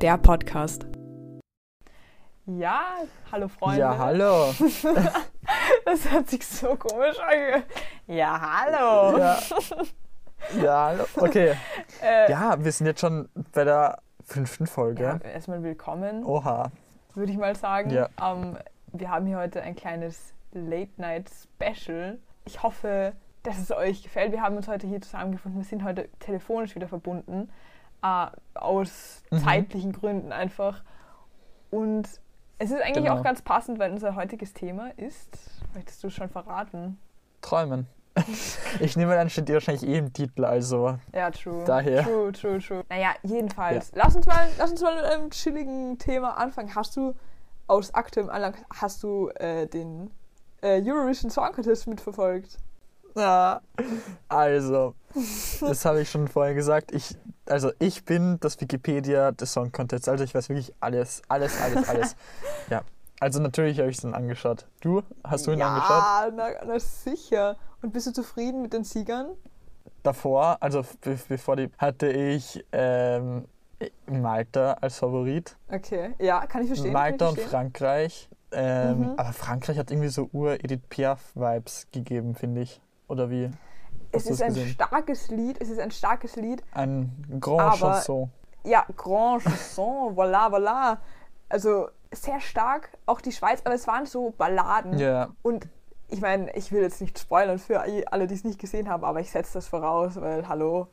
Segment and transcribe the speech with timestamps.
[0.00, 0.86] der Podcast.
[2.46, 2.80] Ja,
[3.30, 3.80] hallo Freunde.
[3.80, 4.54] Ja, hallo.
[5.84, 7.64] Das hört sich so komisch an.
[8.06, 9.18] Ja, hallo.
[9.18, 9.38] Ja,
[10.62, 11.04] ja hallo.
[11.16, 11.54] Okay.
[12.02, 15.02] Äh, Ja, wir sind jetzt schon bei der fünften Folge.
[15.02, 16.70] ja, erstmal willkommen, Oha.
[17.14, 17.90] würde ich mal sagen.
[17.90, 18.08] Ja.
[18.22, 18.56] Ähm,
[18.92, 22.18] wir haben hier heute ein kleines Late-Night-Special.
[22.44, 24.32] Ich hoffe, dass es euch gefällt.
[24.32, 25.60] Wir haben uns heute hier zusammengefunden.
[25.60, 27.50] Wir sind heute telefonisch wieder verbunden.
[28.02, 29.38] Äh, aus Mhm.
[29.44, 30.82] zeitlichen Gründen einfach.
[31.70, 32.08] Und
[32.58, 33.18] es ist eigentlich Genau.
[33.18, 35.38] auch ganz passend, weil unser heutiges Thema ist,
[35.74, 36.98] möchtest du schon verraten?
[37.42, 37.86] Träumen.
[38.80, 40.98] Ich nehme an, steht dir wahrscheinlich eh im Titel, also.
[41.14, 41.64] Ja, true.
[41.64, 42.02] Daher.
[42.02, 42.82] True, true, true.
[42.88, 43.92] Naja, jedenfalls.
[43.94, 46.74] Lass, uns mal, lass uns mal mit einem chilligen Thema anfangen.
[46.74, 47.14] Hast du
[47.66, 50.10] aus aktuellem Anlass, hast du äh, den
[50.62, 52.58] äh, Eurovision Song Contest mitverfolgt?
[53.16, 53.60] Ja.
[54.28, 54.94] Also,
[55.60, 56.92] das habe ich schon vorher gesagt.
[56.92, 60.08] Ich, also, ich bin das Wikipedia des Song Contests.
[60.08, 62.16] Also, ich weiß wirklich alles, alles, alles, alles.
[62.70, 62.82] ja.
[63.18, 64.66] Also, natürlich habe ich es dann angeschaut.
[64.80, 65.02] Du?
[65.24, 66.34] Hast du ihn ja, angeschaut?
[66.36, 67.56] Na, na sicher.
[67.82, 69.30] Und bist du zufrieden mit den Siegern?
[70.02, 73.44] Davor, also be bevor die, hatte ich ähm,
[74.06, 75.56] Malta als Favorit.
[75.70, 76.92] Okay, ja, kann ich verstehen.
[76.92, 77.50] Malta und ich verstehen.
[77.50, 78.30] Frankreich.
[78.52, 79.14] Ähm, Mhm.
[79.16, 82.80] Aber Frankreich hat irgendwie so Ur-Edith Piaf-Vibes gegeben, finde ich.
[83.10, 83.50] Oder wie?
[84.12, 84.68] Es Hast ist ein gesehen?
[84.68, 86.62] starkes Lied, es ist ein starkes Lied.
[86.72, 88.30] Ein Grand Chanson.
[88.64, 90.98] Ja, Grand Chanson, voilà, voilà.
[91.48, 94.98] Also sehr stark, auch die Schweiz, aber es waren so Balladen.
[94.98, 95.66] Ja, Und
[96.08, 97.80] ich meine, ich will jetzt nicht spoilern für
[98.10, 100.86] alle, die es nicht gesehen haben, aber ich setze das voraus, weil hallo,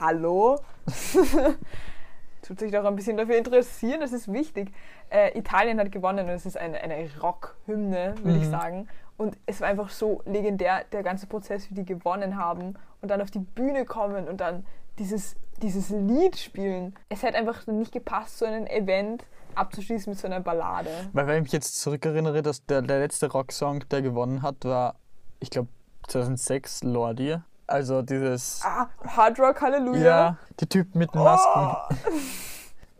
[0.00, 0.58] hallo,
[2.42, 4.72] tut sich doch ein bisschen dafür interessieren, das ist wichtig.
[5.10, 8.50] Äh, Italien hat gewonnen und es ist eine, eine Rock-Hymne, würde ich Mhm.
[8.50, 8.88] sagen.
[9.22, 13.20] Und es war einfach so legendär, der ganze Prozess, wie die gewonnen haben und dann
[13.20, 14.66] auf die Bühne kommen und dann
[14.98, 16.94] dieses, dieses Lied spielen.
[17.08, 19.24] Es hätte einfach nicht gepasst, so ein Event
[19.54, 20.90] abzuschließen mit so einer Ballade.
[21.12, 24.96] weil wenn ich mich jetzt zurückerinnere, dass der, der letzte Rocksong, der gewonnen hat, war,
[25.38, 25.68] ich glaube,
[26.08, 27.36] 2006 Lordi.
[27.68, 30.00] Also dieses, Ah, Hard Rock Halleluja.
[30.04, 31.50] ja, die Typen mit den Masken.
[31.60, 31.94] Oh.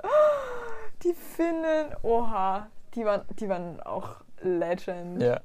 [1.03, 5.21] Die Finnen, oha, die waren, die waren auch Legend.
[5.21, 5.41] Ja.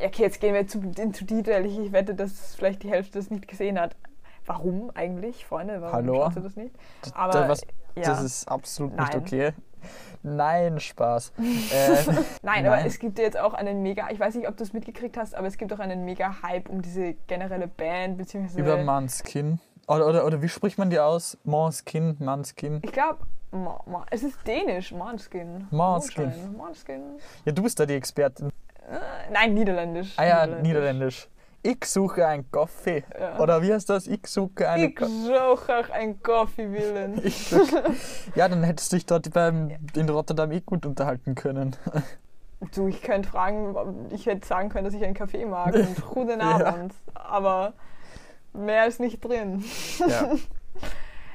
[0.00, 1.64] Ja, Okay, jetzt gehen wir zu, into Detail.
[1.64, 3.96] Ich, wette, dass vielleicht die Hälfte das nicht gesehen hat.
[4.44, 5.80] Warum eigentlich, Freunde?
[5.80, 6.14] Warum Hallo?
[6.14, 6.74] schaut ihr das nicht?
[7.14, 7.62] Aber da, was,
[7.96, 8.02] ja.
[8.02, 9.22] Das ist absolut nicht Nein.
[9.22, 9.52] okay.
[10.22, 11.32] Nein, Spaß.
[11.38, 12.12] äh,
[12.42, 12.86] Nein, aber Nein.
[12.86, 15.46] es gibt jetzt auch einen mega, ich weiß nicht, ob du es mitgekriegt hast, aber
[15.46, 18.60] es gibt auch einen mega Hype um diese generelle Band, beziehungsweise.
[18.60, 19.60] über Manskin.
[19.88, 21.38] Oder, oder, oder wie spricht man die aus?
[21.44, 22.80] Manskin, Manskin.
[22.82, 23.20] ich glaube,
[24.10, 24.92] es ist dänisch.
[24.92, 25.68] Måneskin.
[25.70, 27.02] Mondschein, Måneskin.
[27.44, 28.50] Ja, du bist da die Expertin.
[28.88, 30.14] Äh, nein, niederländisch.
[30.16, 31.28] Ah ja, niederländisch.
[31.62, 33.02] Ich suche einen Kaffee.
[33.18, 33.40] Ja.
[33.40, 34.06] Oder wie heißt das?
[34.06, 35.10] Ich suche einen Ich Kaffee.
[35.26, 37.20] suche ein Coffee willen.
[37.24, 37.82] Ich suche.
[38.36, 41.74] Ja, dann hättest du dich dort beim, in Rotterdam eh gut unterhalten können.
[42.74, 43.76] Du, ich könnte fragen,
[44.10, 46.66] ich hätte sagen können, dass ich einen Kaffee mag und guten Ja.
[46.66, 46.94] Abend.
[47.12, 47.74] Aber
[48.54, 49.62] mehr ist nicht drin.
[49.98, 50.30] Ja.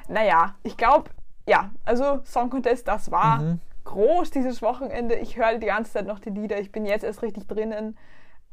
[0.07, 1.11] Naja, ich glaube,
[1.47, 3.59] ja, also Song Contest, das war Mhm.
[3.85, 5.15] Groß dieses Wochenende.
[5.15, 6.59] Ich höre die ganze Zeit noch die Lieder.
[6.59, 7.97] Ich bin jetzt erst richtig drinnen.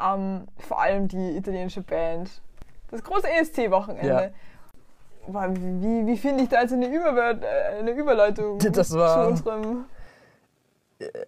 [0.02, 2.40] Ähm, vor allem die italienische Band.
[2.90, 4.32] Das große ESC-Wochenende.
[5.26, 9.28] Wow, Wie, wie finde ich da jetzt eine, Überwör äh, eine Überleitung Das war- zu
[9.30, 9.84] unserem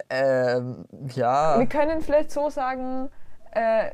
[0.09, 0.85] Ähm,
[1.15, 1.59] ja.
[1.59, 3.11] Wir können vielleicht so sagen,
[3.53, 3.91] äh,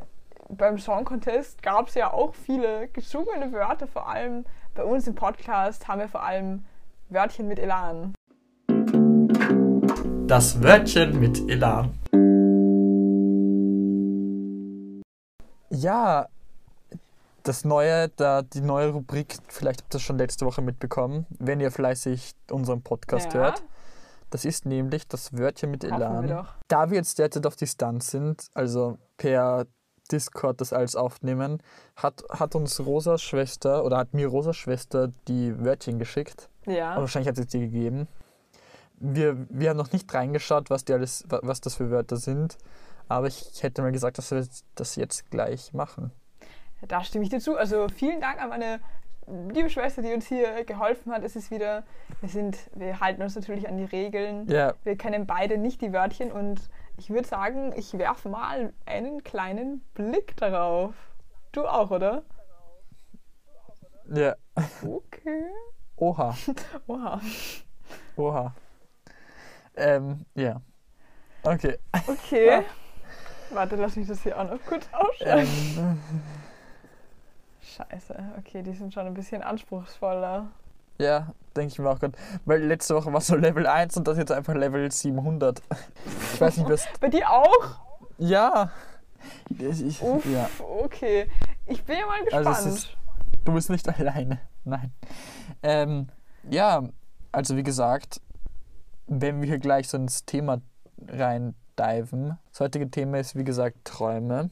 [0.49, 4.44] beim Song Contest gab es ja auch viele gesungene Wörter, vor allem
[4.75, 6.65] bei uns im Podcast haben wir vor allem
[7.09, 8.15] Wörtchen mit Elan.
[10.26, 11.92] Das Wörtchen mit Elan.
[15.70, 16.26] Ja,
[17.42, 21.60] das neue, da, die neue Rubrik, vielleicht habt ihr das schon letzte Woche mitbekommen, wenn
[21.60, 23.41] ihr fleißig unseren Podcast Ja.
[23.41, 23.62] hört.
[24.31, 26.28] Das ist nämlich das Wörtchen mit Hoffen wir Elan.
[26.28, 26.55] doch.
[26.69, 29.67] Da wir jetzt derzeit auf Distanz sind, also per
[30.11, 31.62] Discord das alles aufnehmen,
[31.96, 36.49] hat, hat uns Rosas Schwester oder hat mir Rosas Schwester die Wörtchen geschickt.
[36.67, 36.96] Und Ja.
[36.96, 38.08] wahrscheinlich hat sie es dir gegeben.
[38.98, 42.56] Wir, wir haben noch nicht reingeschaut, was, die alles, wa- was das für Wörter sind.
[43.08, 44.44] Aber ich hätte mal gesagt, dass wir
[44.75, 46.10] das jetzt gleich machen.
[46.88, 47.56] Da stimme ich dir zu.
[47.56, 48.81] Also vielen Dank an meine
[49.52, 51.22] liebe Schwester, die uns hier geholfen hat.
[51.25, 51.84] Es ist wieder,
[52.20, 54.48] wir sind, wir halten uns natürlich an die Regeln.
[54.48, 56.60] Ja, Wir kennen beide nicht die Wörtchen und
[56.96, 60.94] ich würde sagen, ich werfe mal einen kleinen Blick darauf.
[61.52, 62.22] Du auch, oder?
[64.14, 64.34] ja.
[64.82, 65.44] Okay.
[65.96, 66.34] Oha,
[66.87, 67.20] Oha.
[68.16, 68.54] oha.
[69.76, 70.61] Ähm, ja.
[71.43, 71.78] Okay.
[72.06, 72.46] Okay.
[72.46, 72.62] Ja.
[73.50, 75.49] Warte, lass mich das hier auch noch kurz ausschreiben.
[75.78, 76.00] Ähm,
[77.61, 78.32] Scheiße.
[78.38, 80.49] Okay, die sind schon ein bisschen anspruchsvoller.
[80.99, 82.17] Ja, denke ich mir auch gerade.
[82.44, 85.62] Weil letzte Woche war so Level 1 und das jetzt einfach Level 700.
[86.32, 86.87] Ich weiß nicht, was.
[87.00, 87.78] Bei dir auch?
[88.19, 88.70] Ja.
[89.58, 90.49] Ich, Uff, ja.
[90.58, 91.28] okay.
[91.67, 92.46] Ich bin ja mal gespannt.
[92.46, 92.96] Also ist,
[93.44, 94.40] du bist nicht alleine.
[94.64, 94.93] Nein.
[95.62, 96.08] Ähm,
[96.49, 96.82] ja,
[97.32, 98.20] also wie gesagt,
[99.06, 100.61] wenn wir hier gleich so ins Thema
[101.08, 102.38] reindiven.
[102.50, 104.50] Das heutige Thema ist, wie gesagt, Träume.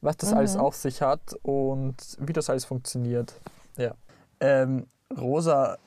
[0.00, 0.36] Was das Mhm.
[0.38, 3.40] alles auf sich hat und wie das alles funktioniert.
[3.76, 3.94] Ja.
[4.40, 4.86] Ähm,
[5.16, 5.78] Rosa,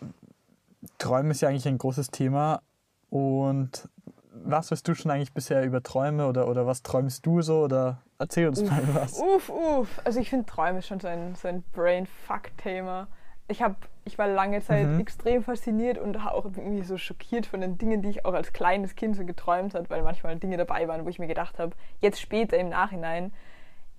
[0.97, 2.61] Träume ist ja eigentlich ein großes Thema.
[3.09, 3.87] Und
[4.31, 7.61] was weißt du schon eigentlich bisher über Träume oder, oder was träumst du so?
[7.63, 9.19] Oder erzähl uns mal was.
[9.19, 10.01] Uff, uff.
[10.03, 13.07] Also ich finde Träume schon so ein, so ein Brain-Fuck-Thema.
[13.49, 14.99] Ich, hab, ich war lange Zeit Mhm.
[14.99, 18.95] extrem fasziniert und auch irgendwie so schockiert von den Dingen, die ich auch als kleines
[18.95, 22.19] Kind so geträumt habe, weil manchmal Dinge dabei waren, wo ich mir gedacht habe, jetzt
[22.19, 23.31] später im Nachhinein,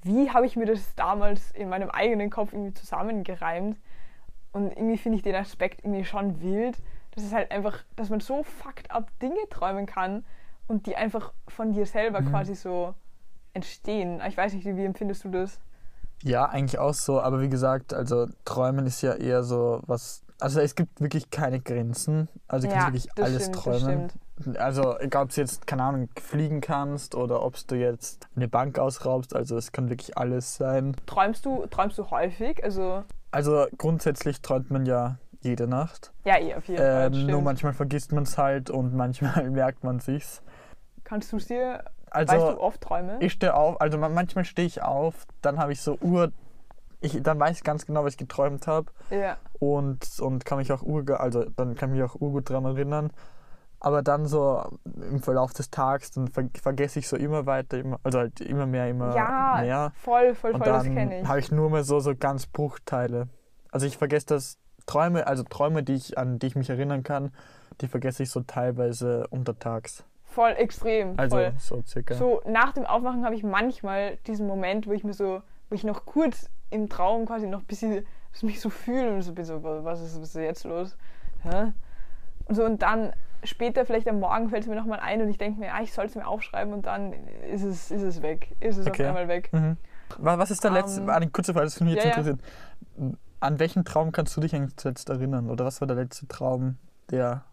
[0.02, 3.78] wie habe ich mir das damals in meinem eigenen Kopf irgendwie zusammengereimt?
[4.52, 6.78] Und irgendwie finde ich den Aspekt irgendwie schon wild,
[7.12, 10.24] dass es halt einfach, dass man so fucked up Dinge träumen kann
[10.66, 12.26] und die einfach von dir selber Mhm.
[12.26, 12.94] quasi so
[13.54, 14.20] entstehen.
[14.28, 15.58] Ich weiß nicht, wie empfindest du das?
[16.24, 20.22] Ja, eigentlich auch so, aber wie gesagt, also Träumen ist ja eher so was.
[20.40, 22.28] Also es gibt wirklich keine Grenzen.
[22.46, 24.12] Also du kannst wirklich alles stimmt, träumen.
[24.56, 28.78] Also egal, ob du jetzt, keine Ahnung, fliegen kannst oder ob du jetzt eine Bank
[28.78, 30.94] ausraubst, also es kann wirklich alles sein.
[31.06, 32.62] Träumst du, träumst du häufig?
[32.62, 36.12] Also, Also grundsätzlich träumt man ja jede Nacht.
[36.24, 37.06] ja, eh, auf jeden Fall.
[37.06, 37.30] Ähm, stimmt.
[37.30, 40.42] nur manchmal vergisst man es halt und manchmal merkt man sich's.
[41.02, 43.16] Kannst du es dir, Also weißt du oft Träume?
[43.20, 46.32] ich stehe auf, also man- manchmal stehe ich auf, dann habe ich so Uhr,
[47.00, 48.90] ich, dann weiß ich ganz genau, was ich geträumt habe.
[49.10, 49.37] ja.
[49.60, 53.10] und, und kann mich auch urge also dann kann mich auch urgut dran erinnern.
[53.81, 54.64] Aber dann so
[55.08, 58.66] im Verlauf des Tages, dann ver vergesse ich so immer weiter, immer, also halt immer
[58.66, 59.93] mehr, immer ja, mehr.
[60.02, 61.28] voll, voll, Und voll, das kenne dann ich.
[61.28, 63.28] habe ich nur mehr so, so ganz Bruchteile.
[63.70, 67.31] Also ich vergesse das Träume, also Träume, die ich, an die ich mich erinnern kann,
[67.81, 70.02] die vergesse ich so teilweise untertags.
[70.30, 71.19] Voll extrem.
[71.19, 71.52] Also voll.
[71.58, 72.14] so circa.
[72.14, 75.84] So nach dem Aufwachen habe ich manchmal diesen Moment, wo ich mir so, wo ich
[75.84, 78.06] noch kurz im Traum quasi noch ein bisschen
[78.42, 80.96] mich so fühle und so bin so, was ist, was ist jetzt los?
[81.42, 81.72] Hä?
[82.44, 85.38] Und so und dann später vielleicht am Morgen fällt es mir nochmal ein und ich
[85.38, 87.12] denke mir, ah, ich soll es mir aufschreiben und dann
[87.50, 88.54] ist es, ist es weg.
[88.60, 89.02] Ist es Okay.
[89.04, 89.48] auf einmal weg.
[89.52, 89.76] Mhm.
[90.19, 92.16] Wa- Was ist der letzte, Ähm, eine kurze Frage, das finde ich jetzt ja, ja.
[92.30, 92.40] interessiert.
[93.40, 95.48] An welchen Traum kannst du dich eigentlich zuletzt erinnern?
[95.50, 96.76] Oder was war der letzte Traum,
[97.10, 97.44] der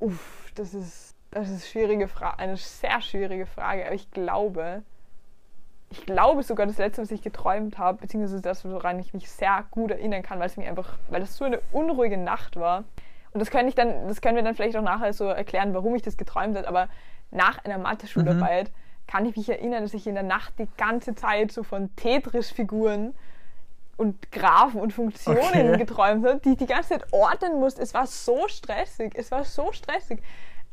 [0.00, 1.07] Uff, das ist,
[1.38, 3.86] das ist schwierige Fra eine sehr schwierige Frage.
[3.86, 4.82] Aber ich glaube,
[5.90, 9.64] ich glaube sogar das letzte, was ich geträumt habe, beziehungsweise das, woran ich mich sehr
[9.70, 12.84] gut erinnern kann, weil es mir einfach, weil es so eine unruhige Nacht war.
[13.32, 15.94] Und das kann ich dann, das können wir dann vielleicht auch nachher so erklären, warum
[15.94, 16.68] ich das geträumt habe.
[16.68, 16.88] Aber
[17.30, 18.70] nach einer Mathe-Schularbeit
[19.06, 23.14] kann ich mich erinnern, dass ich in der Nacht die ganze Zeit so von Tetris-Figuren
[23.96, 25.76] und Graphen und Funktionen Okay.
[25.78, 27.82] geträumt habe, die ich die ganze Zeit ordnen musste.
[27.82, 29.12] Es war so stressig.
[29.14, 30.22] Es war so stressig.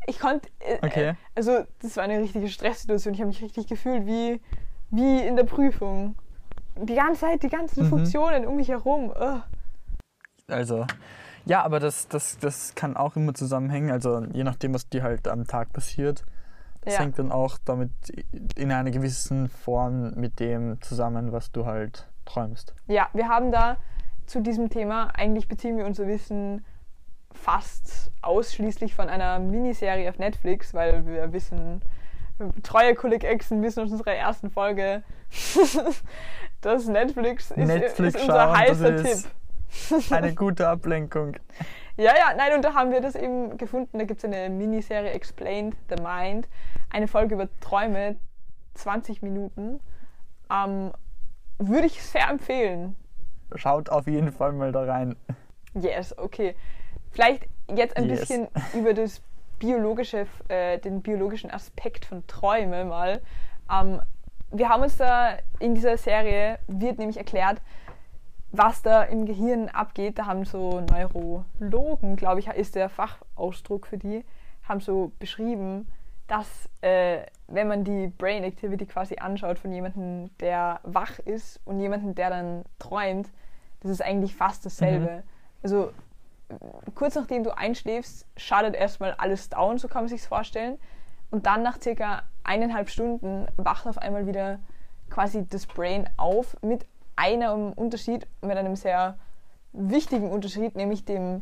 [0.07, 1.09] Ich konnte, äh, Okay.
[1.09, 3.13] äh, also das war eine richtige Stresssituation.
[3.13, 4.41] Ich habe mich richtig gefühlt wie,
[4.91, 6.15] wie in der Prüfung.
[6.75, 7.89] Die ganze Zeit, die ganzen Mhm.
[7.89, 9.09] Funktionen um mich herum.
[9.09, 9.41] Ugh.
[10.47, 10.85] Also,
[11.45, 13.89] ja, aber das, das, das kann auch immer zusammenhängen.
[13.91, 16.23] Also, je nachdem, was dir halt am Tag passiert.
[16.81, 16.99] Das Ja.
[16.99, 17.89] hängt dann auch damit
[18.55, 22.75] in einer gewissen Form mit dem zusammen, was du halt träumst.
[22.87, 23.77] Ja, wir haben da
[24.27, 26.63] zu diesem Thema, eigentlich beziehen wir unser Wissen
[27.35, 31.81] fast ausschließlich von einer Miniserie auf Netflix, weil wir wissen,
[32.63, 35.03] treue Kolleg-Exen wissen aus unserer ersten Folge,
[36.61, 40.11] dass Netflix ist, Netflix ist unser schauen, heißer Tipp.
[40.11, 41.35] Eine gute Ablenkung.
[41.97, 43.97] Ja, ja, nein, und da haben wir das eben gefunden.
[43.97, 46.47] Da gibt es eine Miniserie Explained the Mind,
[46.89, 48.17] eine Folge über Träume,
[48.73, 49.79] 20 Minuten.
[50.51, 50.91] Ähm,
[51.57, 52.95] würde ich sehr empfehlen.
[53.55, 55.15] Schaut auf jeden Fall mal da rein.
[55.73, 56.55] Yes, okay.
[57.15, 58.19] Vielleicht jetzt ein Yes.
[58.19, 59.21] bisschen über das
[59.57, 63.21] biologische, äh, den biologischen Aspekt von Träume mal.
[63.71, 64.01] Ähm,
[64.51, 67.61] wir haben uns da in dieser Serie wird nämlich erklärt,
[68.51, 70.19] was da im Gehirn abgeht.
[70.19, 74.25] Da haben so Neurologen, glaube ich, ist der Fachausdruck für die,
[74.67, 75.87] haben so beschrieben,
[76.27, 81.79] dass äh, wenn man die Brain Activity quasi anschaut von jemandem, der wach ist und
[81.79, 83.29] jemandem, der dann träumt,
[83.81, 85.23] das ist eigentlich fast dasselbe.
[85.63, 85.91] Also
[86.93, 90.77] kurz nachdem du einschläfst, schadet erstmal alles down, so kann man sich vorstellen.
[91.31, 94.59] Und dann nach circa eineinhalb Stunden wacht auf einmal wieder
[95.09, 96.85] quasi das Brain auf mit
[97.15, 99.17] einem Unterschied, mit einem sehr
[99.73, 101.41] wichtigen Unterschied, nämlich dem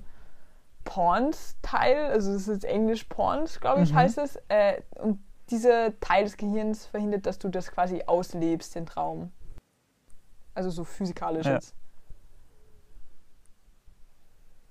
[0.86, 3.96] Pons-Teil, also das ist Englisch Pons, glaube ich, Mhm.
[3.98, 4.38] heißt es.
[4.48, 9.32] Äh, und dieser Teil des Gehirns verhindert, dass du das quasi auslebst, den Traum.
[10.56, 11.54] Also so physikalisch Ja.
[11.54, 11.74] jetzt.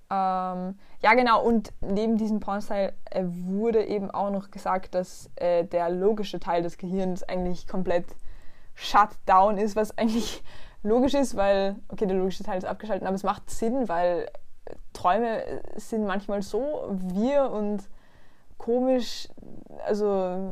[0.09, 1.43] Ähm, ja, genau.
[1.43, 6.61] Und neben diesem Pornstyle äh, wurde eben auch noch gesagt, dass äh, der logische Teil
[6.61, 8.05] des Gehirns eigentlich komplett
[8.75, 10.43] shut down ist, was eigentlich
[10.83, 14.29] logisch ist, weil, okay, der logische Teil ist abgeschaltet, aber es macht Sinn, weil
[14.93, 15.43] Träume
[15.75, 17.87] sind manchmal so wir und
[18.57, 19.27] komisch,
[19.85, 20.51] also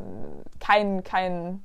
[0.60, 1.64] kein, kein,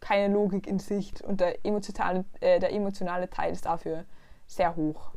[0.00, 4.04] keine Logik in Sicht und der emotionale, äh, der emotionale Teil ist dafür
[4.46, 5.12] sehr hoch.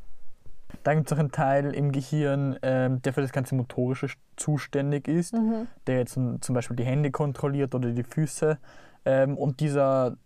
[0.84, 5.08] Dann gibt es auch einen Teil im Gehirn, ähm, der für das ganze Motorische zuständig
[5.08, 5.68] ist, Mhm.
[5.88, 8.58] der jetzt zum Beispiel die Hände kontrolliert oder die Füße.
[9.06, 10.18] Ähm, und dieser,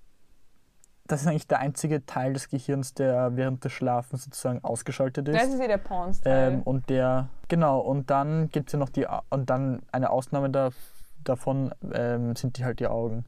[1.07, 5.35] das ist eigentlich der einzige Teil des Gehirns, der während des Schlafens sozusagen ausgeschaltet ist.
[5.35, 6.47] Das ist ja der Pornstyle.
[6.47, 10.49] Ähm, und der, genau, und dann gibt es ja noch die, und dann eine Ausnahme
[10.49, 10.69] da,
[11.23, 13.25] davon ähm, sind die halt die Augen.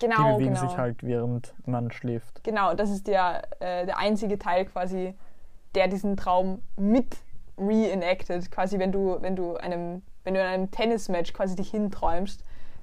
[0.00, 0.68] die genau, bewegen genau.
[0.68, 2.42] sich halt, während man schläft.
[2.44, 5.14] Genau, das ist der, äh, der einzige Teil quasi,
[5.76, 7.16] der diesen Traum mit
[7.58, 8.50] reenacted.
[8.50, 12.42] Quasi, wenn du, wenn du einem, wenn du in einem Tennismatch quasi dich hinträumst,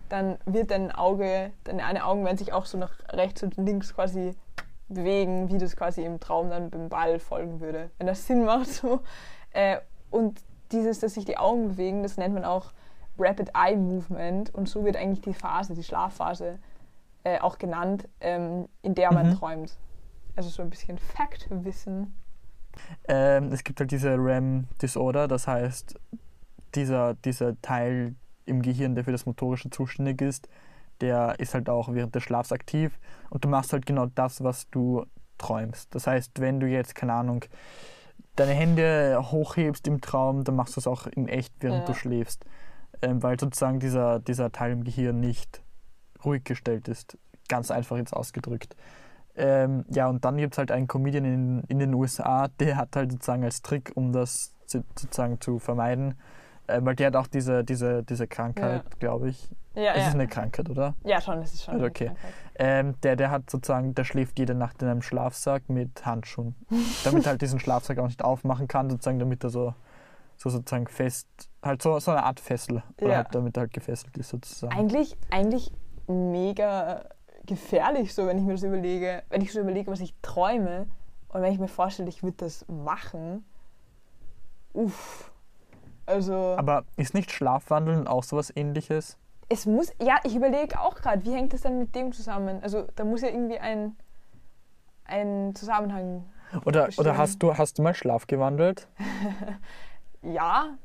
[0.10, 3.94] dann wird dein Auge, deine eine Augen werden sich auch so nach rechts und links
[3.94, 4.36] quasi
[4.88, 7.90] bewegen, wie das quasi im Traum dann beim Ball folgen würde.
[7.98, 9.02] Wenn das Sinn macht so.
[9.52, 9.78] Äh,
[10.12, 12.74] und dieses, dass sich die Augen bewegen, das nennt man auch
[13.18, 14.54] Rapid Eye Movement.
[14.54, 16.60] Und so wird eigentlich die Phase, die Schlafphase,
[17.24, 19.36] äh, auch genannt, ähm, in der man Mhm.
[19.36, 19.78] träumt.
[20.36, 22.14] Also so ein bisschen Faktwissen.
[23.08, 25.96] Ähm, es gibt halt diese REM-Disorder, das heißt,
[26.76, 28.16] dieser, dieser Teil
[28.46, 30.50] im Gehirn, der für das Motorische zuständig ist,
[31.02, 33.00] der ist halt auch während des Schlafs aktiv
[33.30, 35.06] und du machst halt genau das, was du
[35.38, 35.94] träumst.
[35.94, 37.46] Das heißt, wenn du jetzt, keine Ahnung,
[38.36, 41.86] deine Hände hochhebst im Traum, dann machst du es auch in echt, während Ja.
[41.86, 42.46] du schläfst,
[43.02, 45.62] ähm, weil sozusagen dieser, dieser Teil im Gehirn nicht
[46.24, 47.18] ruhig gestellt ist.
[47.50, 48.76] Ganz einfach jetzt ausgedrückt.
[49.36, 52.96] Ähm, ja, und dann gibt es halt einen Comedian in, in den USA, der hat
[52.96, 56.16] halt sozusagen als Trick, um das zu- sozusagen zu vermeiden,
[56.68, 59.50] äh, weil der hat auch diese, diese, diese Krankheit, glaube ich.
[59.76, 60.08] Ja, Es ja.
[60.10, 60.94] ist eine Krankheit, oder?
[61.04, 61.74] ja, schon, es ist schon.
[61.74, 62.12] Also okay.
[62.56, 66.56] Ähm, der, der hat sozusagen, der schläft jede Nacht in einem Schlafsack mit Handschuhen.
[67.04, 69.74] damit er halt diesen Schlafsack auch nicht aufmachen kann, sozusagen, damit er so,
[70.38, 71.28] so sozusagen fest,
[71.64, 73.16] halt so, so eine Art Fessel, oder Ja.
[73.18, 74.78] halt damit er halt gefesselt ist sozusagen.
[74.78, 75.72] Eigentlich, eigentlich
[76.08, 77.06] mega
[77.46, 79.24] gefährlich, so wenn ich mir das überlege.
[79.30, 80.88] Wenn ich so überlege, was ich träume
[81.30, 83.46] und wenn ich mir vorstelle, ich würde das machen.
[84.74, 85.32] Uff.
[86.06, 86.34] Also.
[86.58, 89.18] Aber ist nicht Schlafwandeln auch sowas ähnliches?
[89.50, 92.62] Es muss, ja, ich überlege auch gerade, wie hängt das dann mit dem zusammen?
[92.64, 93.96] Also da muss ja irgendwie ein,
[95.06, 96.26] ein Zusammenhang.
[96.66, 98.88] Oder, oder hast, du, hast du mal Schlaf gewandelt?
[100.24, 100.78] Ja.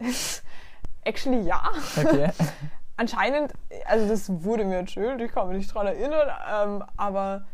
[1.04, 1.70] Actually ja.
[1.98, 2.30] Okay.
[2.96, 3.52] Anscheinend,
[3.86, 7.44] also das wurde mir erzählt, ich kann mich nicht dran erinnern, ähm, aber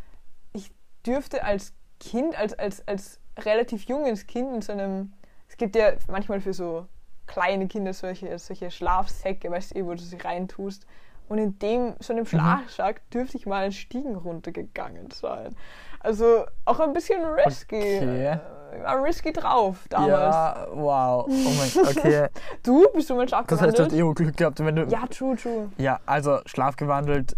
[0.53, 0.71] ich
[1.07, 5.13] dürfte als Kind, als, als, als relativ junges Kind in so einem,
[5.49, 6.87] es gibt ja manchmal für so
[7.27, 10.87] kleine Kinder solche, solche Schlafsäcke, weißt du, eh, wo du sie reintust.
[11.29, 15.55] Und in dem, so einem Schlafsack dürfte ich mal einen Stiegen runtergegangen sein.
[16.01, 17.77] Also auch ein bisschen risky.
[17.77, 18.41] Okay.
[18.73, 20.35] Äh, War risky drauf damals.
[20.37, 21.27] Ja, wow.
[21.27, 22.29] Oh mein okay.
[22.63, 24.85] Du, bist du mal Schaf Das heißt, du hast eh Glück gehabt, wenn du.
[24.85, 25.71] Ja, true, true.
[25.79, 27.37] Ja, also Schlaf gewandelt,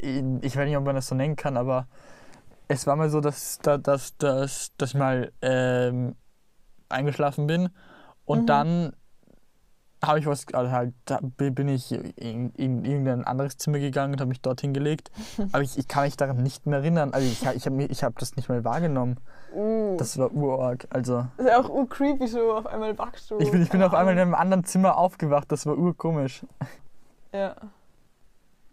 [0.00, 1.86] äh, ich weiß nicht, ob man das so nennen kann, aber
[2.68, 6.16] es war mal so, dass, da- dass, dass, dass ich mal ähm,
[6.88, 7.68] eingeschlafen bin
[8.24, 8.46] und Mhm.
[8.46, 8.96] dann
[10.06, 14.12] habe ich was, also halt, da bi- bin ich in, in irgendein anderes Zimmer gegangen
[14.14, 15.10] und habe mich dort hingelegt.
[15.52, 17.12] Aber ich, ich kann mich daran nicht mehr erinnern.
[17.12, 19.18] Also ich, ich habe ich hab das nicht mal wahrgenommen.
[19.54, 19.96] Uh.
[19.98, 20.86] Das war urorg.
[20.90, 23.38] Also Das ist ja auch ur creepy, so auf einmal wachst du.
[23.38, 25.50] ich bin, ich bin auf einmal in einem anderen Zimmer aufgewacht.
[25.52, 26.44] Das war urkomisch.
[27.32, 27.54] Ja.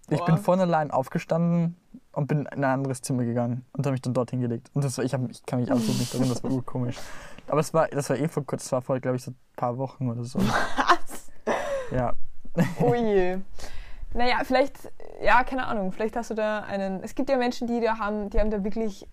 [0.09, 0.25] Ich Boah.
[0.25, 1.77] bin von allein aufgestanden
[2.11, 4.69] und bin in ein anderes Zimmer gegangen und habe mich dann dort hingelegt.
[4.73, 6.97] Und das war, ich, hab, ich kann mich absolut nicht erinnern, das war urkomisch.
[7.47, 9.37] Aber es war, das war eh vor kurz, das war vor, glaube ich, so ein
[9.55, 10.39] paar Wochen oder so.
[11.91, 12.13] Ja.
[12.81, 13.37] Oh je.
[14.13, 17.01] Naja, vielleicht, ja, keine Ahnung, vielleicht hast du da einen.
[17.01, 19.07] Es gibt ja Menschen, die da haben, die haben da wirklich,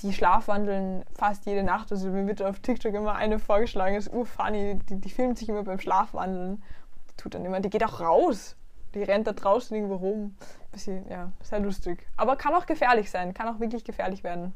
[0.00, 1.92] die schlafwandeln fast jede Nacht.
[1.92, 5.62] Also mir wird auf TikTok immer eine vorgeschlagen, ist urfunny, die, die filmt sich immer
[5.62, 6.62] beim Schlafwandeln.
[7.10, 8.56] Die tut dann immer, die geht auch raus.
[8.94, 10.36] Die rennt da draußen irgendwo rum.
[10.72, 12.06] Bisschen, ja, sehr lustig.
[12.16, 14.54] Aber kann auch gefährlich sein, kann auch wirklich gefährlich werden.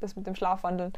[0.00, 0.92] Das mit dem Schlafwandeln.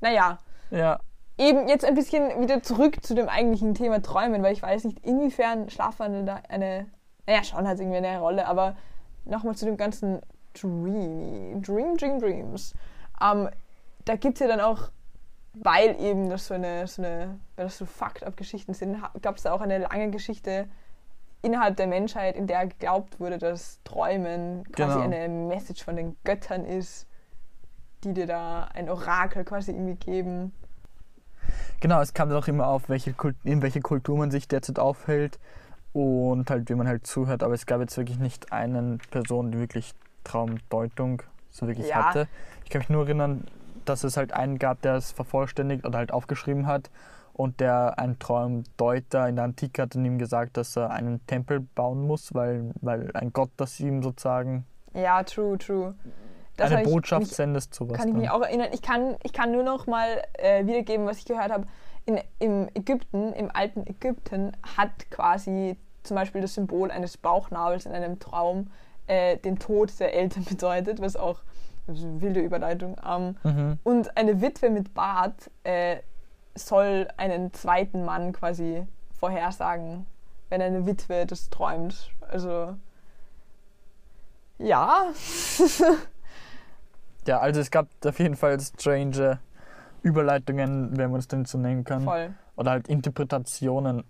[0.00, 0.38] Naja,
[0.70, 0.98] Ja.
[1.40, 5.04] Eben jetzt ein bisschen wieder zurück zu dem eigentlichen Thema Träumen, weil ich weiß nicht,
[5.04, 6.86] inwiefern Schlafwandel da eine,
[7.26, 8.76] naja, schon hat irgendwie eine Rolle, aber
[9.24, 10.20] nochmal zu dem ganzen
[10.52, 12.74] Dreamy, Dream, Dream, Dreams.
[13.22, 13.48] Ähm,
[14.04, 14.90] da gibt es ja dann auch,
[15.54, 19.52] weil eben das so eine, so eine weil das so Fucked-up-Geschichten sind, gab es da
[19.52, 20.68] auch eine lange Geschichte
[21.42, 25.04] innerhalb der Menschheit, in der geglaubt wurde, dass Träumen quasi Genau.
[25.04, 27.06] eine Message von den Göttern ist,
[28.04, 30.52] die dir da ein Orakel quasi irgendwie geben.
[31.80, 34.78] Genau, es kam dann auch immer auf, welche Kult in welcher Kultur man sich derzeit
[34.78, 35.38] aufhält
[35.92, 37.42] und halt, wie man halt zuhört.
[37.42, 39.92] Aber es gab jetzt wirklich nicht eine Person, die wirklich
[40.24, 42.04] Traumdeutung so wirklich Ja.
[42.04, 42.28] hatte.
[42.64, 43.44] Ich kann mich nur erinnern,
[43.84, 46.90] dass es halt einen gab, der es vervollständigt oder halt aufgeschrieben hat
[47.32, 51.60] und der ein Traumdeuter in der Antike hat und ihm gesagt, dass er einen Tempel
[51.60, 55.94] bauen muss, weil, weil ein Gott das ihm sozusagen Ja, true, true.
[56.60, 57.96] Das eine Botschaft mich- sendet, sowas.
[57.98, 58.68] Kann ich mich auch erinnern.
[58.72, 61.66] Ich kann, ich kann nur noch mal äh, wiedergeben, was ich gehört habe.
[62.06, 67.92] In, Im Ägypten, im alten Ägypten, hat quasi zum Beispiel das Symbol eines Bauchnabels in
[67.92, 68.70] einem Traum
[69.06, 71.40] äh, den Tod der Eltern bedeutet, was auch
[71.88, 72.96] eine wilde Überleitung.
[73.06, 73.78] Ähm, Mhm.
[73.84, 75.96] und eine Witwe mit Bart äh,
[76.54, 78.82] soll einen zweiten Mann quasi
[79.18, 80.06] vorhersagen,
[80.48, 82.10] wenn eine Witwe das träumt.
[82.28, 82.74] Also
[84.58, 85.04] ja,
[87.26, 89.40] Ja, also es gab auf jeden Fall strange
[90.02, 92.02] Überleitungen, wenn man es denn so nennen kann.
[92.02, 92.34] voll.
[92.56, 94.04] Oder halt Interpretationen.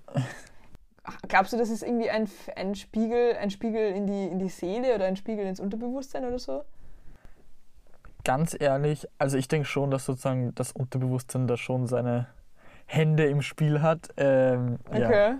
[1.29, 4.95] Glaubst du, das ist irgendwie ein, ein Spiegel, ein Spiegel in die, in die Seele
[4.95, 6.65] oder ein Spiegel ins Unterbewusstsein oder so?
[8.25, 12.27] Ganz ehrlich, also ich denke schon, dass sozusagen das Unterbewusstsein da schon seine
[12.87, 14.11] Hände im Spiel hat.
[14.17, 15.09] Ähm, ja.
[15.09, 15.35] Okay.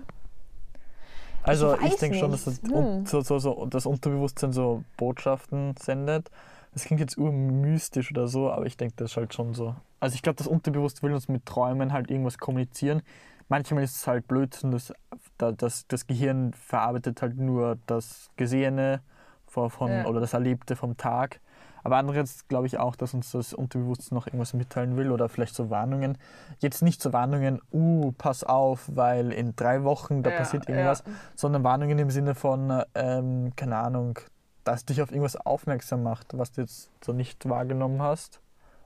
[1.43, 3.05] Also Ich ich, denke schon, dass das, Hm.
[3.05, 6.29] so, so, so, das Unterbewusstsein so Botschaften sendet.
[6.73, 9.75] Das klingt jetzt urmystisch oder so, aber ich denke, das ist halt schon so.
[9.99, 13.01] Also ich glaube, das Unterbewusst will uns mit Träumen halt irgendwas kommunizieren.
[13.49, 14.93] Manchmal ist es halt Blödsinn, dass
[15.37, 19.01] da- das, das Gehirn verarbeitet halt nur das Gesehene
[19.47, 20.05] von, Ja.
[20.05, 21.41] oder das Erlebte vom Tag.
[21.83, 25.55] Aber andererseits glaube ich auch, dass uns das Unterbewusstsein noch irgendwas mitteilen will oder vielleicht
[25.55, 26.17] so Warnungen.
[26.59, 30.75] Jetzt nicht so Warnungen, uh, pass auf, weil in drei Wochen da Ja, passiert ja.
[30.75, 31.03] irgendwas,
[31.35, 34.19] sondern Warnungen im Sinne von, ähm, keine Ahnung,
[34.63, 38.41] dass dich auf irgendwas aufmerksam macht, was du jetzt so nicht wahrgenommen hast.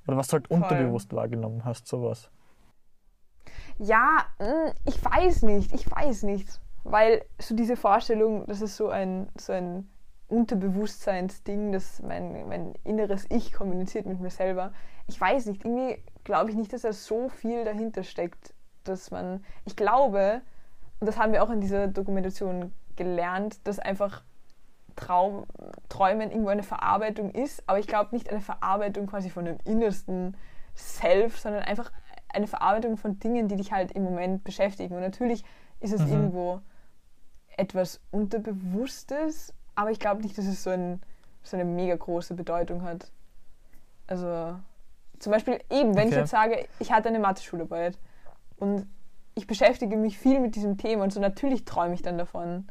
[0.07, 0.57] Oder was du halt Voll.
[0.57, 2.29] unterbewusst wahrgenommen hast, sowas.
[3.77, 6.61] Ja, mh, ich weiß nicht, ich weiß nicht.
[6.83, 9.89] Weil so diese Vorstellung, das ist so ein, so ein
[10.27, 14.71] Unterbewusstseinsding, dass mein, mein inneres Ich kommuniziert mit mir selber.
[15.07, 19.43] Ich weiß nicht, irgendwie glaube ich nicht, dass da so viel dahinter steckt, dass man,
[19.65, 20.41] ich glaube,
[20.99, 24.23] und das haben wir auch in dieser Dokumentation gelernt, dass einfach
[24.95, 25.45] Traum,
[25.89, 30.35] Träumen irgendwo eine Verarbeitung ist, aber ich glaube nicht eine Verarbeitung quasi von dem innersten
[30.75, 31.91] Self, sondern einfach
[32.29, 34.95] eine Verarbeitung von Dingen, die dich halt im Moment beschäftigen.
[34.95, 35.43] Und natürlich
[35.79, 36.11] ist es Mhm.
[36.11, 36.61] irgendwo
[37.57, 41.01] etwas Unterbewusstes, aber ich glaube nicht, dass es so, ein,
[41.43, 43.11] so eine mega große Bedeutung hat.
[44.07, 44.59] Also
[45.19, 46.19] zum Beispiel eben, wenn ich Okay.
[46.21, 47.97] jetzt sage, ich hatte eine Mathe-Schularbeit
[48.57, 48.87] und
[49.35, 52.67] ich beschäftige mich viel mit diesem Thema und so natürlich träume ich dann davon.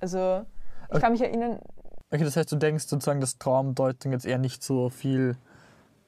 [0.00, 0.44] Also
[0.90, 1.00] ich Okay.
[1.00, 1.60] kann mich erinnern,
[2.10, 5.36] Okay, das heißt, du denkst sozusagen, dass Traumdeutung jetzt eher nicht so viel,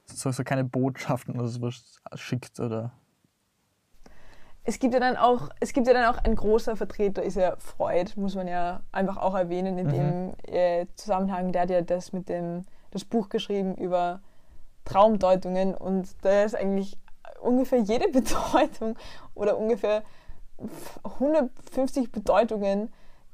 [0.05, 2.93] so, so keine Botschaften oder sowas schickt, oder?
[4.63, 7.55] es gibt ja dann auch, es gibt ja dann auch ein großer Vertreter, ist ja
[7.57, 9.89] Freud, muss man ja einfach auch erwähnen in Mhm.
[9.89, 11.51] dem äh, Zusammenhang.
[11.51, 14.21] Der hat ja das mit dem, das Buch geschrieben über
[14.85, 16.97] Traumdeutungen und da ist eigentlich
[17.41, 18.95] ungefähr jede Bedeutung
[19.33, 20.03] oder ungefähr
[21.03, 22.91] 150 Bedeutungen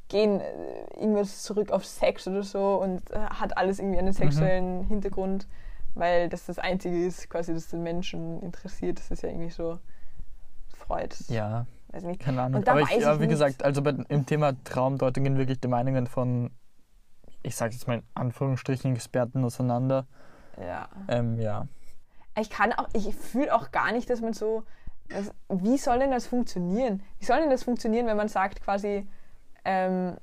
[0.08, 4.84] gehen äh, irgendwas zurück auf Sex oder so und äh, hat alles irgendwie einen sexuellen
[4.84, 5.48] Hintergrund,
[5.96, 9.00] weil das das Einzige ist, quasi, das den Menschen interessiert.
[9.00, 9.80] Das ist ja irgendwie so
[10.76, 11.15] Freud.
[11.30, 12.22] Ja, Weiß nicht.
[12.22, 12.60] keine Ahnung.
[12.60, 13.30] Und da Aber ich ja, wie nicht.
[13.30, 16.52] gesagt, also bei, im Thema Traumdeutung gehen wirklich die Meinungen von,
[17.41, 20.06] ich sage jetzt mal in Anführungsstrichen, Experten auseinander.
[20.60, 20.89] Ja.
[21.08, 21.68] Ähm, ja.
[22.38, 24.63] Ich kann auch, ich fühle auch gar nicht, dass man so.
[25.08, 27.04] Das, wie soll denn das funktionieren?
[27.20, 29.08] Wie soll denn das funktionieren, wenn man sagt, quasi
[29.65, 30.17] ähm,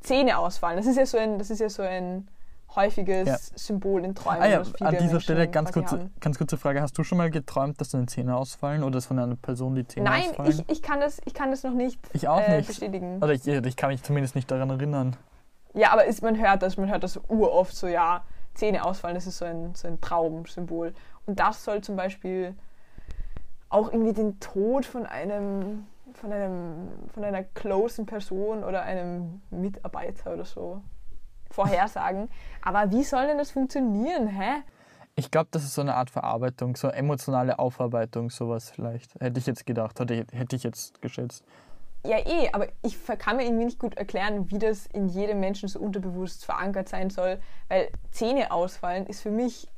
[0.00, 0.76] Zähne ausfallen?
[0.76, 2.28] Das ist ja so ein, das ist ja so ein
[2.74, 3.36] häufiges Ja.
[3.56, 4.42] Symbol in Träumen.
[4.42, 6.14] Ah ja, an dieser Menschen Stelle ganz kurze, haben.
[6.20, 6.82] ganz kurze Frage.
[6.82, 9.86] Hast du schon mal geträumt, dass deine Zähne ausfallen oder dass von einer Person die
[9.86, 10.64] Zähne Nein, ausfallen?
[10.66, 12.66] ich, ich, kann das, ich kann das noch nicht, Ich auch äh, nicht.
[12.66, 13.18] bestätigen.
[13.22, 15.16] Oder ich, ich kann mich zumindest nicht daran erinnern.
[15.72, 19.26] Ja, aber ist, man hört das, man hört das uroft so, ja, Zähne ausfallen, das
[19.26, 20.94] ist so ein, so ein Traumsymbol.
[21.26, 22.54] Und das soll zum Beispiel
[23.68, 30.34] auch irgendwie den Tod von einem, von einem, von einer closen Person oder einem Mitarbeiter
[30.34, 30.82] oder so
[31.50, 32.28] vorhersagen.
[32.62, 34.62] aber wie soll denn das funktionieren, hä?
[35.16, 39.14] Ich glaube, das ist so eine Art Verarbeitung, so emotionale Aufarbeitung, sowas vielleicht.
[39.20, 41.44] Hätte ich jetzt gedacht, hätte, hätte ich jetzt geschätzt.
[42.04, 45.68] Ja, eh, aber ich kann mir irgendwie nicht gut erklären, wie das in jedem Menschen
[45.68, 49.68] so unterbewusst verankert sein soll, weil Zähne ausfallen ist für mich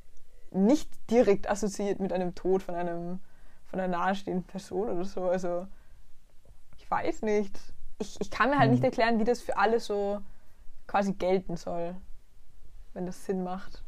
[0.51, 3.21] nicht direkt assoziiert mit einem Tod von einem
[3.67, 5.25] von einer nahestehenden Person oder so.
[5.25, 5.67] Also
[6.87, 7.59] ich weiß nicht.
[7.99, 8.75] Ich, ich kann mir halt Hm.
[8.75, 10.21] nicht erklären, wie das für alle so
[10.87, 11.97] quasi gelten soll,
[12.95, 13.83] wenn das Sinn macht.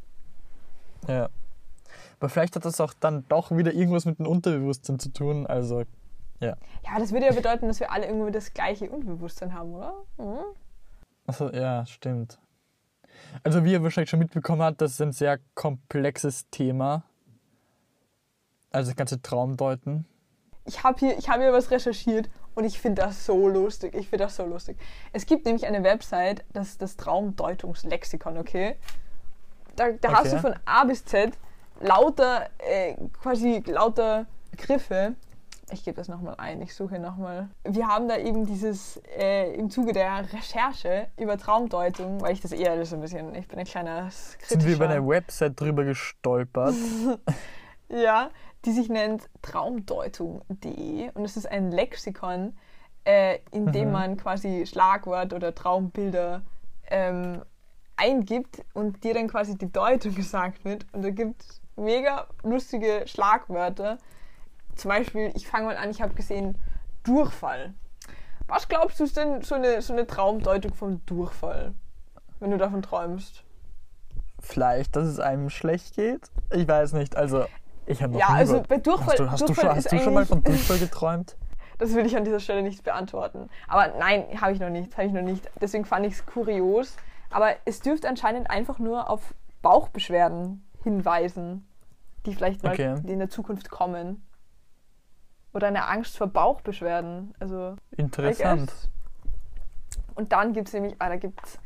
[1.07, 1.29] Ja.
[2.19, 5.47] Aber vielleicht hat das auch dann doch wieder irgendwas mit dem Unterbewusstsein zu tun.
[5.47, 5.85] Also,
[6.41, 6.57] ja.
[6.85, 9.95] Ja, das würde ja bedeuten, dass wir alle irgendwie das gleiche Unbewusstsein haben, oder?
[10.17, 10.39] Mhm.
[11.29, 12.41] Achso, ja, stimmt.
[13.45, 17.05] Also, wie ihr wahrscheinlich schon mitbekommen habt, das ist ein sehr komplexes Thema.
[18.73, 20.05] Also, das ganze Traumdeuten.
[20.65, 23.95] Ich habe hier, ich hab hier was recherchiert und ich finde das so lustig.
[23.95, 24.77] Ich finde das so lustig.
[25.13, 28.75] Es gibt nämlich eine Website, das ist das Traumdeutungslexikon, okay?
[29.77, 30.31] Da, da hast Okay.
[30.31, 31.39] du von A bis Z
[31.81, 35.15] lauter, äh, quasi lauter Begriffe.
[35.71, 37.49] Ich gebe das nochmal ein, ich suche nochmal.
[37.63, 42.51] Wir haben da eben dieses, äh, im Zuge der Recherche über Traumdeutung, weil ich das
[42.51, 46.75] eher so ein bisschen, ich bin ein kleiner Sind wir über eine Website drüber gestolpert?
[47.89, 48.31] ja,
[48.65, 52.57] die sich nennt traumdeutung.de und es ist ein Lexikon,
[53.05, 53.93] äh, in dem Mhm.
[53.93, 56.43] man quasi Schlagwort oder Traumbilder
[56.91, 57.43] ähm,
[57.97, 60.87] eingibt und dir dann quasi die Deutung gesagt wird.
[60.93, 63.99] Und da gibt es mega lustige Schlagwörter.
[64.75, 66.59] Zum Beispiel, ich fange mal an, ich habe gesehen,
[67.05, 67.75] Durchfall.
[68.49, 71.75] Was glaubst du ist denn so eine, so eine Traumdeutung vom Durchfall,
[72.41, 73.45] wenn du davon träumst?
[74.41, 76.31] Vielleicht, dass es einem schlecht geht?
[76.53, 77.17] Ich weiß nicht.
[77.17, 77.47] Also,
[77.89, 79.77] ich habe noch Ja, nie also über- bei Durchfall, Hast du, hast du, Durchfall schon,
[79.77, 81.37] hast du schon mal eigentlich- von Durchfall geträumt?
[81.79, 83.49] Das will ich an dieser Stelle nicht beantworten.
[83.69, 85.49] Aber nein, habe ich noch nicht, habe ich noch nicht.
[85.61, 86.97] Deswegen fand ich es kurios.
[87.31, 91.69] Aber es dürfte anscheinend einfach nur auf Bauchbeschwerden hinweisen,
[92.27, 92.97] die vielleicht mal Okay.
[93.07, 94.27] in der Zukunft kommen.
[95.55, 97.33] Oder eine Angst vor Bauchbeschwerden.
[97.39, 98.67] Also I Interessant.
[98.67, 98.89] guess.
[100.17, 101.61] Und dann gibt es nämlich, ah, da gibt's,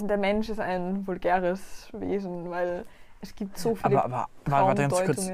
[0.00, 2.84] der Mensch ist ein vulgäres Wesen, weil
[3.20, 5.30] es gibt so viele Aber, aber warte, ganz kurz.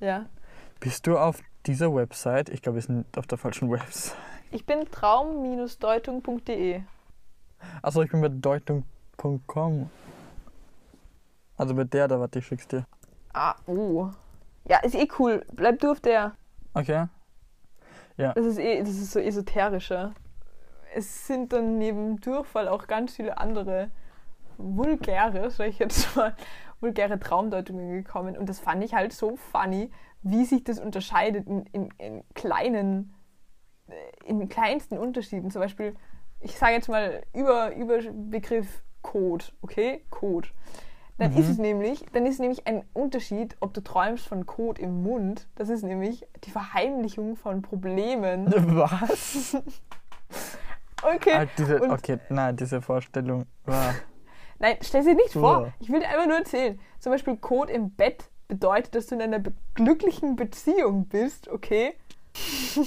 [0.00, 0.26] Ja.
[0.78, 2.48] Bist du auf dieser Website?
[2.48, 4.16] Ich glaube, wir sind auf der falschen Website.
[4.50, 6.82] Ich bin traum-deutung.de.
[7.82, 9.90] Achso, ich bin bei deutung.com.
[11.56, 12.86] Also bei der, da warte, ich schick's dir.
[13.32, 14.08] Ah, oh.
[14.66, 15.44] Ja, ist eh cool.
[15.52, 16.32] Bleib du auf der.
[16.74, 17.06] Okay.
[18.16, 20.12] Das ist eh, das ist so esoterischer.
[20.94, 23.90] Es sind dann neben Durchfall auch ganz viele andere
[24.58, 26.34] vulgäre, sag ich jetzt mal,
[26.80, 28.36] vulgäre Traumdeutungen gekommen.
[28.36, 29.90] Und das fand ich halt so funny,
[30.22, 33.14] wie sich das unterscheidet in, in, in kleinen,
[33.88, 33.94] äh,
[34.26, 35.50] in kleinsten Unterschieden.
[35.50, 35.94] Zum Beispiel,
[36.40, 40.04] ich sage jetzt mal über, über Begriff Code, okay?
[40.10, 40.48] Code.
[41.18, 41.38] Dann Mhm.
[41.38, 45.48] ist es nämlich, dann ist nämlich ein Unterschied, ob du träumst von Code im Mund.
[45.54, 48.46] Das ist nämlich die Verheimlichung von Problemen.
[48.76, 49.54] Was?
[51.02, 51.32] Okay.
[51.34, 53.46] Ah, diese, okay, nein, diese Vorstellung.
[53.66, 53.94] Wow.
[54.60, 55.72] Nein, stell dir nicht vor.
[55.80, 56.78] Ich will dir einfach nur erzählen.
[56.98, 61.94] Zum Beispiel Code im Bett bedeutet, dass du in einer be glücklichen Beziehung bist, okay?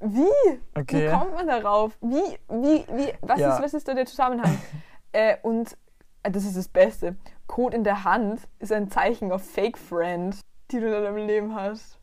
[0.00, 0.26] Wie?
[0.74, 1.06] Okay.
[1.06, 1.96] Wie kommt man darauf?
[2.00, 3.54] Wie, wie, wie, was, Ja.
[3.54, 4.58] ist, was ist da der Zusammenhang?
[5.12, 5.76] äh, und
[6.22, 7.16] äh, das ist das Beste.
[7.46, 10.34] Code in der Hand ist ein Zeichen auf Fake Friend,
[10.70, 11.98] die du in deinem Leben hast.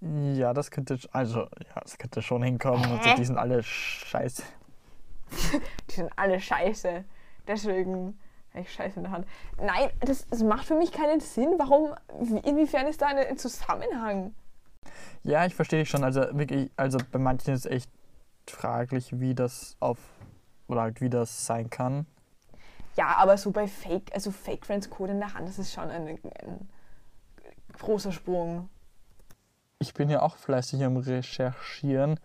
[0.00, 2.84] Ja, das könnte, also, ja, das könnte schon hinkommen.
[2.84, 4.42] Also, die sind alle scheiße.
[5.90, 7.04] Die sind alle scheiße.
[7.46, 8.18] Deswegen
[8.50, 9.26] habe ich Scheiße in der Hand.
[9.60, 11.54] Nein, das, das macht für mich keinen Sinn.
[11.58, 14.34] Warum, wie- inwiefern ist da ein Zusammenhang?
[15.22, 16.04] Ja, ich verstehe dich schon.
[16.04, 17.90] Also wirklich, also bei manchen ist es echt
[18.46, 19.98] fraglich, wie das auf
[20.68, 22.06] oder halt wie das sein kann.
[22.96, 25.88] Ja, aber so bei Fake, also Fake Friends Code in der Hand, das ist schon
[25.90, 26.68] ein, ein
[27.78, 28.68] großer Sprung.
[29.78, 32.18] Ich bin ja auch fleißig am Recherchieren.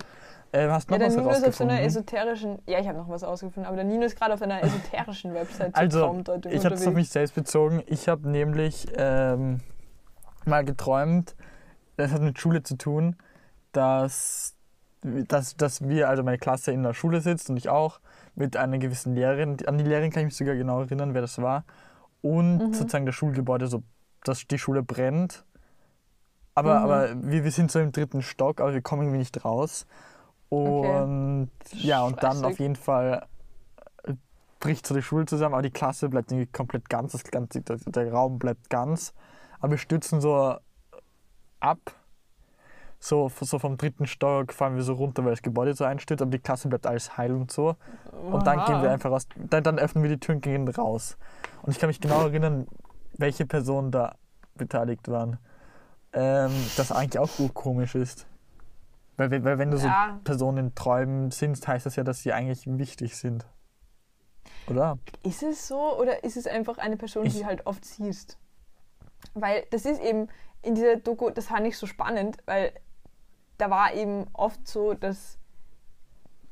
[0.54, 2.98] Äh, hast Ja, noch der was Nino ist auf so einer esoterischen, ja, ich habe
[3.00, 6.76] noch was ausgefunden, aber der Nino ist gerade auf einer esoterischen Website Also, ich habe
[6.76, 7.82] es auf mich selbst bezogen.
[7.88, 9.62] Ich habe nämlich ähm,
[10.46, 11.36] mal geträumt,
[11.98, 13.16] das hat mit Schule zu tun,
[13.72, 14.56] dass,
[15.02, 18.00] dass, dass wir, also meine Klasse in der Schule sitzt und ich auch,
[18.36, 21.42] mit einer gewissen Lehrerin, an die Lehrerin kann ich mich sogar genau erinnern, wer das
[21.42, 21.66] war,
[22.22, 22.74] und Mhm.
[22.74, 23.82] sozusagen das Schulgebäude, so,
[24.24, 25.46] dass die Schule brennt.
[26.54, 26.84] Aber, Mhm.
[26.84, 29.88] aber wir, wir sind so im dritten Stock, aber wir kommen irgendwie nicht raus.
[30.50, 33.26] Und ja, und dann auf jeden Fall
[34.04, 34.14] äh,
[34.60, 37.78] bricht so die Schule zusammen, aber die Klasse bleibt irgendwie komplett ganz, das ganze, der,
[37.78, 39.14] der Raum bleibt ganz.
[39.60, 40.56] Aber wir stürzen so
[41.60, 41.80] ab.
[43.00, 46.32] So, so vom dritten Stock fahren wir so runter, weil das Gebäude so einstürzt, aber
[46.32, 47.76] die Klasse bleibt alles heil und so.
[48.32, 49.28] Und dann gehen wir einfach raus.
[49.36, 51.18] Dann, dann öffnen wir die Türen und gehen raus.
[51.64, 52.66] Und ich kann mich genau erinnern,
[53.18, 54.16] welche Personen da
[54.56, 55.38] beteiligt waren.
[56.14, 58.26] Ähm, das eigentlich auch komisch ist.
[59.18, 60.20] Weil, weil wenn du so Ja.
[60.24, 63.46] Personen in Träumen sind, heißt das ja, dass sie eigentlich wichtig sind.
[64.68, 64.98] Oder?
[65.24, 68.38] Ist es so oder ist es einfach eine Person, die Ich- du halt oft siehst?
[69.34, 70.28] Weil das ist eben
[70.62, 72.72] in dieser Doku, das fand ich so spannend, weil
[73.58, 75.38] da war eben oft so, dass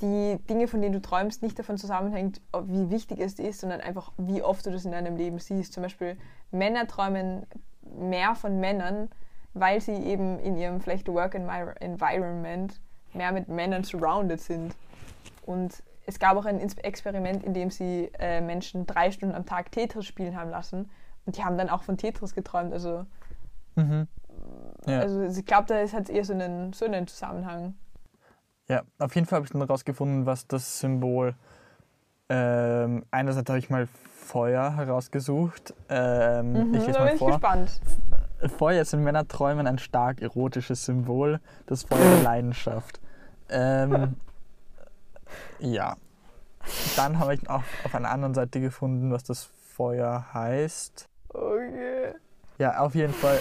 [0.01, 4.11] die Dinge, von denen du träumst, nicht davon zusammenhängt, wie wichtig es ist, sondern einfach,
[4.17, 5.73] wie oft du das in deinem Leben siehst.
[5.73, 6.17] Zum Beispiel,
[6.51, 7.45] Männer träumen
[7.83, 9.09] mehr von Männern,
[9.53, 12.79] weil sie eben in ihrem vielleicht Work Envir- Environment
[13.13, 14.75] mehr mit Männern surrounded sind.
[15.45, 19.71] Und es gab auch ein Experiment, in dem sie äh, Menschen drei Stunden am Tag
[19.71, 20.89] Tetris spielen haben lassen.
[21.25, 22.73] Und die haben dann auch von Tetris geträumt.
[22.73, 23.05] Also,
[23.75, 24.07] Mhm.
[24.85, 24.99] Ja.
[24.99, 27.75] also ich glaube, da ist halt eher so einen, so einen Zusammenhang.
[28.67, 31.35] Ja, auf jeden Fall habe ich dann herausgefunden, was das Symbol.
[32.29, 35.73] Ähm, einerseits habe ich mal Feuer herausgesucht.
[35.89, 37.31] Ähm, Mhm, ich lese mal bin ich vor.
[37.31, 37.79] gespannt.
[38.49, 42.99] Feuer ist in Männerträumen ein stark erotisches Symbol, das Feuer der Leidenschaft.
[43.49, 44.15] Ähm,
[45.59, 45.95] ja.
[46.95, 51.05] Dann habe ich auch auf einer anderen Seite gefunden, was das Feuer heißt.
[51.29, 52.13] Okay.
[52.57, 53.39] Ja, auf jeden Fall.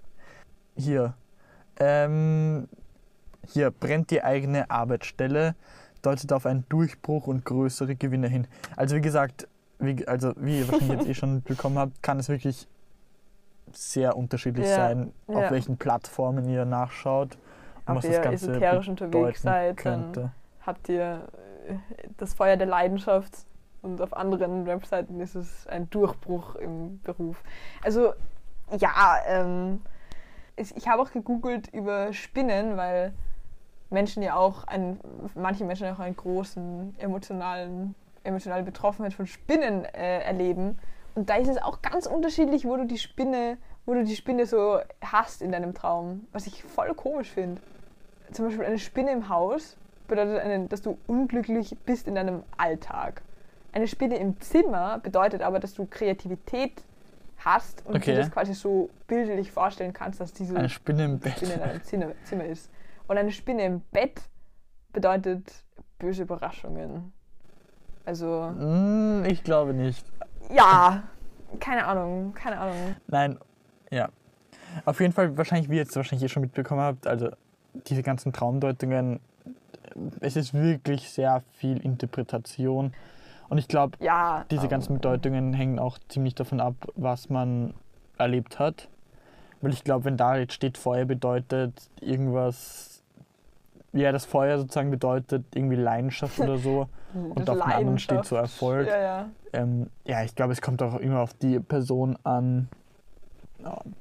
[0.76, 1.14] Hier.
[1.78, 2.68] Ähm,
[3.46, 5.54] hier brennt die eigene Arbeitsstelle,
[6.02, 8.46] deutet auf einen Durchbruch und größere Gewinne hin.
[8.76, 12.28] Also wie gesagt, wie, also wie ihr wahrscheinlich jetzt eh schon bekommen habt, kann es
[12.28, 12.68] wirklich
[13.72, 15.50] sehr unterschiedlich Ja, sein, auf ja.
[15.50, 17.36] welchen Plattformen ihr nachschaut
[17.86, 20.32] und Ob was das ihr Ganze esoterisch unterwegs seid, dann könnte.
[20.64, 21.28] habt ihr
[21.68, 21.74] äh,
[22.16, 23.46] das Feuer der Leidenschaft
[23.82, 27.42] und auf anderen Webseiten ist es ein Durchbruch im Beruf.
[27.82, 28.12] Also
[28.76, 29.80] ja, ähm,
[30.56, 33.12] ich, ich habe auch gegoogelt über Spinnen, weil
[33.90, 35.00] Menschen ja auch einen,
[35.34, 40.78] manche Menschen auch einen großen emotionalen, emotionale Betroffenheit von Spinnen äh, erleben.
[41.18, 44.46] Und da ist es auch ganz unterschiedlich, wo du die Spinne, wo du die Spinne
[44.46, 47.60] so hast in deinem Traum, was ich voll komisch finde.
[48.30, 49.76] Zum Beispiel eine Spinne im Haus
[50.06, 53.22] bedeutet, einen, dass du unglücklich bist in deinem Alltag.
[53.72, 56.84] Eine Spinne im Zimmer bedeutet aber, dass du Kreativität
[57.38, 58.12] hast und Okay.
[58.12, 61.68] dir das quasi so bildlich vorstellen kannst, dass diese Eine Spinne im Spinne in Bett.
[61.68, 62.70] deinem Zimmer, Zimmer ist.
[63.08, 64.20] Und eine Spinne im Bett
[64.92, 65.50] bedeutet
[65.98, 67.12] böse Überraschungen.
[68.04, 70.06] Also, Hm, ich glaube nicht.
[70.54, 71.02] Ja,
[71.60, 72.96] keine Ahnung, keine Ahnung.
[73.06, 73.38] Nein,
[73.90, 74.08] ja.
[74.84, 77.30] Auf jeden Fall, wahrscheinlich, wie ihr jetzt wahrscheinlich eh schon mitbekommen habt, also
[77.86, 79.20] diese ganzen Traumdeutungen,
[80.20, 82.92] es ist wirklich sehr viel Interpretation.
[83.48, 84.44] Und ich glaube, Ja.
[84.50, 87.72] diese ähm, ganzen Bedeutungen hängen auch ziemlich davon ab, was man
[88.18, 88.88] erlebt hat.
[89.60, 93.02] Weil ich glaube, wenn da jetzt steht, Feuer bedeutet irgendwas,
[93.92, 96.88] ja, das Feuer sozusagen bedeutet irgendwie Leidenschaft oder so.
[97.12, 98.36] das und auf dem anderen steht so.
[98.36, 98.88] Erfolg.
[98.88, 99.30] Ja, ja.
[99.52, 102.68] Ähm, ja, ich glaube, es kommt auch immer auf die Person an,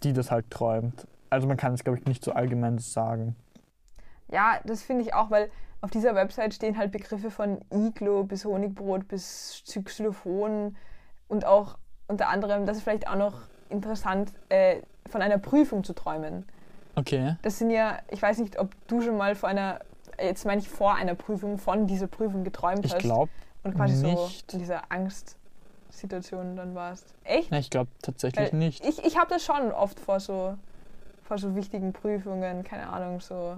[0.04, 1.08] die das halt träumt.
[1.30, 3.36] Also man kann es, glaube ich, nicht so allgemein sagen.
[4.30, 5.50] Ja, das finde ich auch, weil
[5.82, 10.76] auf dieser Website stehen halt Begriffe von Iglo bis Honigbrot bis Xy- Xylophon
[11.28, 15.94] und auch unter anderem, das ist vielleicht auch noch interessant, äh, von einer Prüfung zu
[15.94, 16.46] träumen.
[16.96, 17.36] Okay.
[17.42, 19.80] Das sind ja, ich weiß nicht, ob du schon mal vor einer,
[20.22, 23.32] jetzt meine ich vor einer Prüfung, von dieser Prüfung geträumt Ich hast glaube,
[23.64, 24.18] und quasi nicht.
[24.18, 27.14] so in dieser Angstsituation dann warst.
[27.24, 27.54] Echt?
[27.54, 28.86] ich glaube tatsächlich Weil nicht.
[28.86, 30.56] Ich, ich habe das schon oft vor so,
[31.24, 33.58] vor so wichtigen Prüfungen, keine Ahnung, so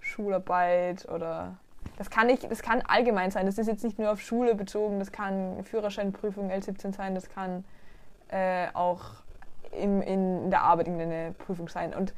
[0.00, 1.56] Schularbeit oder.
[1.98, 3.46] Das kann, nicht, das kann allgemein sein.
[3.46, 7.64] Das ist jetzt nicht nur auf Schule bezogen, das kann Führerscheinprüfung L17 sein, das kann
[8.28, 9.02] äh, auch
[9.72, 11.94] im, in der Arbeit irgendeine Prüfung sein.
[11.94, 12.12] Und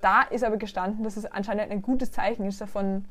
[0.00, 3.04] da ist aber gestanden, dass es anscheinend ein gutes Zeichen ist, davon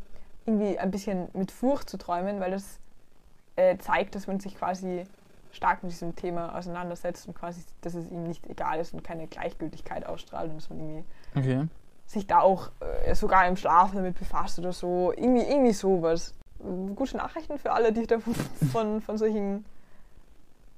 [0.45, 2.79] irgendwie ein bisschen mit Furcht zu träumen, weil das
[3.55, 5.03] äh, zeigt, dass man sich quasi
[5.51, 9.27] stark mit diesem Thema auseinandersetzt und quasi, dass es ihm nicht egal ist und keine
[9.27, 11.03] Gleichgültigkeit ausstrahlt und dass man irgendwie
[11.35, 11.67] Okay.
[12.05, 12.71] sich da auch
[13.05, 15.11] äh, sogar im Schlaf damit befasst oder so.
[15.11, 16.33] Irgendwie, irgendwie sowas.
[16.95, 18.35] Gute Nachrichten für alle, die davon,
[18.71, 19.65] von, von solchen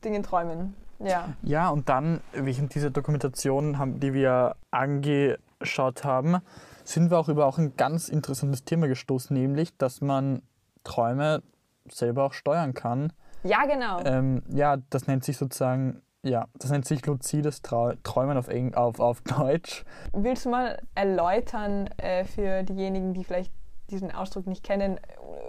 [0.04, 0.76] Dingen träumen.
[1.00, 1.30] Ja.
[1.42, 6.38] Ja, und dann, während dieser Dokumentation, haben, die wir angeschaut haben,
[6.84, 10.42] sind wir auch über auch ein ganz interessantes Thema gestoßen, nämlich, dass man
[10.84, 11.44] Träume
[11.90, 13.14] selber auch steuern kann.
[13.44, 14.00] Ja, genau.
[14.06, 18.74] Ähm, ja, das nennt sich sozusagen, ja, das nennt sich luzides Trau Träumen auf, Eng
[18.74, 19.84] auf, auf Deutsch.
[20.14, 23.52] Willst du mal erläutern äh, für diejenigen, die vielleicht
[23.90, 25.00] diesen Ausdruck nicht kennen,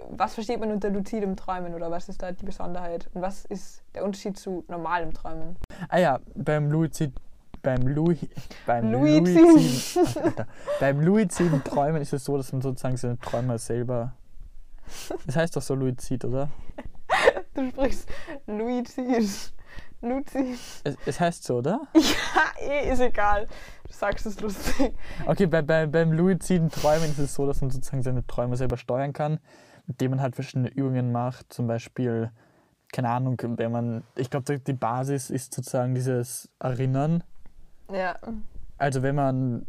[0.09, 3.83] was versteht man unter luzidem Träumen oder was ist da die Besonderheit und was ist
[3.95, 5.57] der Unterschied zu normalem Träumen?
[5.89, 7.13] Ah ja, beim Luizid,
[7.65, 8.19] beim Louis,
[8.65, 9.35] beim Luizid.
[9.35, 10.45] Luizid, Ach,
[10.79, 14.13] beim luiziden Träumen ist es so, dass man sozusagen seine Träume selber,
[15.25, 16.49] das heißt doch so Luizid, oder?
[17.53, 18.07] Du sprichst
[18.47, 19.53] Luizid.
[20.01, 20.59] Luzid.
[20.83, 21.81] Es, es heißt so, oder?
[21.95, 23.47] Ja, eh, ist egal.
[23.87, 24.93] Du sagst es lustig.
[25.25, 28.77] Okay, bei, bei, beim luiziden Träumen ist es so, dass man sozusagen seine Träume selber
[28.77, 29.39] steuern kann,
[29.87, 31.51] indem man halt verschiedene Übungen macht.
[31.51, 32.31] Zum Beispiel,
[32.91, 37.23] keine Ahnung, wenn man, ich glaube, die Basis ist sozusagen dieses Erinnern.
[37.91, 38.17] Ja.
[38.77, 39.65] Also wenn man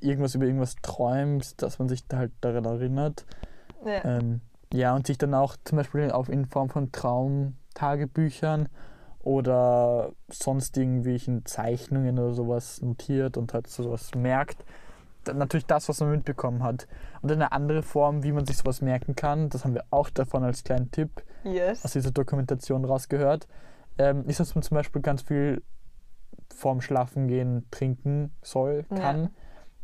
[0.00, 3.24] irgendwas über irgendwas träumt, dass man sich halt daran erinnert.
[3.84, 4.04] ja.
[4.04, 4.40] Ähm,
[4.72, 8.68] ja, und sich dann auch zum Beispiel auf, in Form von Traumtagebüchern
[9.18, 14.64] oder sonst irgendwelchen Zeichnungen oder sowas notiert und halt sowas merkt.
[15.24, 16.86] Dann natürlich das, was man mitbekommen hat.
[17.20, 20.44] Und eine andere Form, wie man sich sowas merken kann, das haben wir auch davon
[20.44, 21.84] als kleinen Tipp Yes.
[21.84, 23.48] aus dieser Dokumentation rausgehört,
[23.98, 25.62] ähm, ist, dass man zum Beispiel ganz viel
[26.54, 28.96] vorm Schlafengehen trinken soll, Ja.
[28.96, 29.30] kann.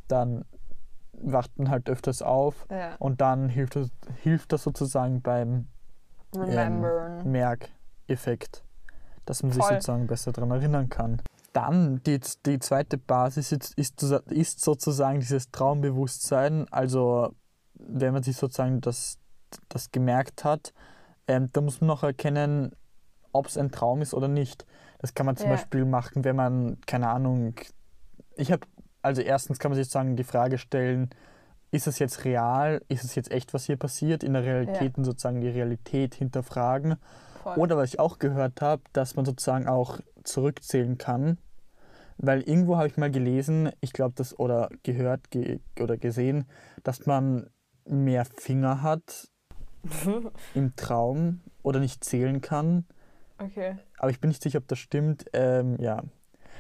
[0.09, 0.45] Dann
[1.13, 2.95] wacht man halt öfters auf Ja.
[2.99, 3.89] und dann hilft das,
[4.23, 5.69] hilft das sozusagen beim
[6.35, 7.31] Remembern.
[7.31, 8.63] Merkeffekt,
[9.25, 9.75] dass man sich Voll.
[9.75, 11.23] sozusagen besser daran erinnern kann.
[11.53, 16.67] Dann die, die zweite Basis ist, ist, ist sozusagen dieses Traumbewusstsein.
[16.71, 17.35] Also
[17.75, 19.19] wenn man sich sozusagen das,
[19.71, 20.75] das gemerkt hat,
[21.29, 22.73] ähm, da muss man noch erkennen,
[23.37, 24.67] ob es ein Traum ist oder nicht.
[24.99, 25.57] Das kann man zum Ja.
[25.57, 27.55] Beispiel machen, wenn man, keine Ahnung,
[28.37, 28.67] ich habe,
[29.03, 31.11] also erstens kann man sich sozusagen die Frage stellen,
[31.71, 35.05] ist es jetzt real, ist es jetzt echt, was hier passiert, in der Realität und
[35.05, 36.97] sozusagen die Realität hinterfragen.
[37.43, 37.57] Voll.
[37.59, 41.39] Oder was ich auch gehört habe, dass man sozusagen auch zurückzählen kann.
[42.19, 46.47] Weil irgendwo habe ich mal gelesen, ich glaube das oder gehört ge oder gesehen,
[46.83, 47.51] dass man
[47.85, 49.29] mehr Finger hat
[50.55, 52.87] im Traum oder nicht zählen kann.
[53.39, 53.77] Okay.
[53.99, 55.25] Aber ich bin nicht sicher, ob das stimmt.
[55.33, 56.03] Ähm, ja.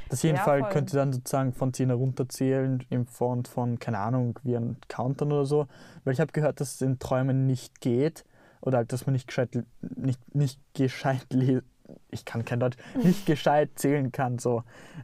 [0.08, 4.56] Das jeden Ja, könnte dann sozusagen von 10 herunterzählen in Form von, keine Ahnung, wie
[4.56, 5.66] ein Countdown oder so.
[6.04, 8.24] Weil ich habe gehört, dass es in Träumen nicht geht.
[8.60, 11.62] Oder halt, dass man nicht gescheit, nicht, nicht gescheit le-
[12.10, 14.38] ich kann kein Deutsch, nicht gescheit zählen kann.
[14.38, 14.62] So.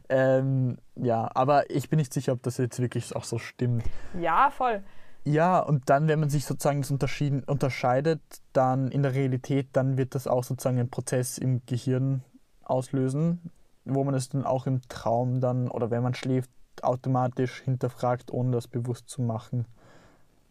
[0.09, 3.83] Ähm, ja, aber ich bin nicht sicher, ob das jetzt wirklich auch so stimmt.
[4.19, 4.83] Ja, voll.
[5.25, 9.97] Ja, und dann, wenn man sich sozusagen das unterschieden, unterscheidet, dann in der Realität, dann
[9.97, 12.23] wird das auch sozusagen einen Prozess im Gehirn
[12.63, 13.51] auslösen,
[13.85, 16.49] wo man es dann auch im Traum dann oder wenn man schläft,
[16.81, 19.65] automatisch hinterfragt, ohne das bewusst zu machen.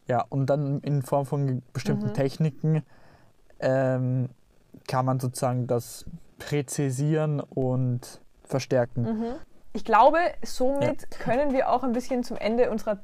[0.08, 2.14] Ja, und dann in Form von bestimmten Mhm.
[2.14, 2.82] Techniken
[3.60, 4.30] ähm,
[4.88, 6.06] kann man sozusagen das
[6.38, 9.02] präzisieren und verstärken.
[9.02, 9.34] Mhm.
[9.74, 12.96] Ich glaube, somit können wir auch ein bisschen zum Ende unserer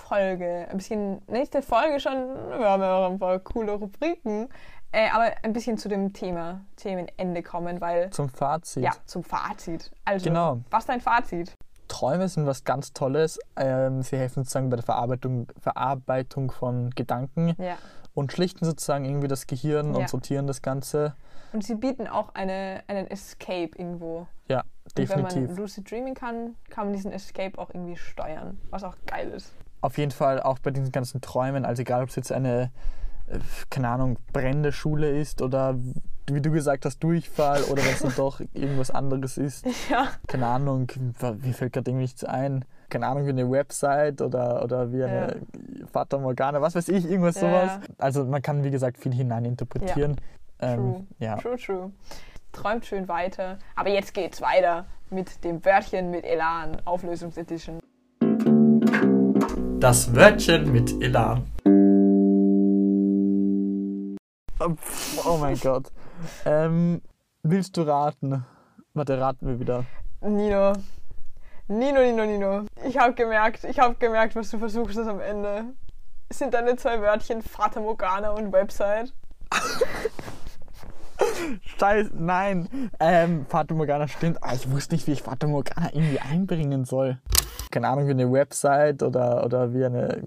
[0.00, 2.12] Traumfolge, ein bisschen, nicht der Folge schon,
[2.58, 4.48] wir haben ja auch ein paar coole Rubriken,
[4.92, 8.82] äh, aber ein bisschen zu dem Thema, Themenende kommen, weil, Zum Fazit.
[8.82, 9.90] ja, zum Fazit.
[10.04, 10.60] Also, Genau.
[10.70, 11.52] was ist dein Fazit?
[11.88, 13.38] Träume sind was ganz Tolles.
[13.56, 17.76] Ähm, sie helfen sozusagen bei der Verarbeitung, Verarbeitung von Gedanken Ja.
[18.12, 20.00] und schlichten sozusagen irgendwie das Gehirn Ja.
[20.00, 21.14] und sortieren das Ganze.
[21.52, 24.26] Und sie bieten auch eine, einen Escape irgendwo.
[24.48, 25.48] Ja, Und wenn definitiv.
[25.48, 29.54] man Lucid Dreaming kann, kann man diesen Escape auch irgendwie steuern, was auch geil ist.
[29.80, 32.70] Auf jeden Fall auch bei diesen ganzen Träumen, also egal ob es jetzt eine,
[33.28, 33.38] äh,
[33.70, 35.76] keine Ahnung, brennende Schule ist oder
[36.28, 39.64] wie du gesagt hast, Durchfall oder wenn es dann doch irgendwas anderes ist.
[39.88, 40.08] Ja.
[40.26, 42.64] Keine Ahnung, mir fällt gerade irgendwie nichts ein.
[42.88, 45.40] Keine Ahnung, wie eine Website oder, oder wie eine
[45.92, 47.80] Fata Morgana, was weiß ich, irgendwas Ja, sowas.
[47.88, 47.94] ja.
[47.98, 50.16] Also man kann, wie gesagt, viel hineininterpretieren.
[50.58, 51.06] Ähm, True.
[51.18, 51.36] ja.
[51.36, 51.92] True, true.
[52.52, 53.58] Träumt schön weiter.
[53.74, 57.80] Aber jetzt geht's weiter mit dem Wörtchen mit Elan, Auflösungsedition.
[59.78, 61.44] Das Wörtchen mit Elan.
[65.24, 65.92] Oh mein Gott.
[66.46, 67.02] Ähm,
[67.42, 68.44] willst du raten?
[68.94, 69.84] Warte, raten wir wieder.
[70.22, 70.72] Nino.
[71.68, 72.62] Nino, Nino, Nino.
[72.86, 75.64] Ich habe gemerkt, ich habe gemerkt, was du versuchst das am Ende.
[76.30, 79.12] Es sind deine zwei Wörtchen Fata Morgana und Website.
[81.78, 82.90] Scheiße, nein.
[82.98, 84.38] Ähm, Fata Morgana stimmt.
[84.42, 87.18] Ah, ich wusste nicht, wie ich Fata Morgana irgendwie einbringen soll.
[87.70, 90.22] Keine Ahnung, wie eine Website oder, oder wie eine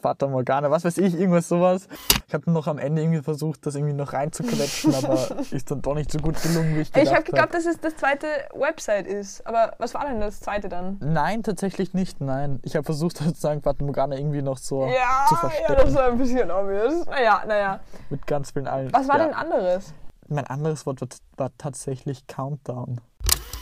[0.00, 1.88] Fata Morgana, was weiß ich, irgendwas sowas.
[2.28, 5.94] Ich habe noch am Ende irgendwie versucht, das irgendwie noch reinzuquetschen, aber ist dann doch
[5.94, 9.06] nicht so gut gelungen, wie ich gedacht Ich habe geglaubt, dass es das zweite Website
[9.06, 9.46] ist.
[9.46, 10.98] Aber was war denn das zweite dann?
[11.00, 12.60] Nein, tatsächlich nicht, nein.
[12.62, 15.74] Ich habe versucht, sozusagen Fata Morgana irgendwie noch so Ja, zu ja, verstecken.
[15.76, 17.06] das war ein bisschen obvious.
[17.06, 17.80] Naja, naja.
[18.10, 18.92] mit ganz vielen allen.
[18.92, 19.24] Was war ja.
[19.26, 19.92] denn anderes?
[20.28, 23.00] Mein anderes Wort war, war tatsächlich Countdown.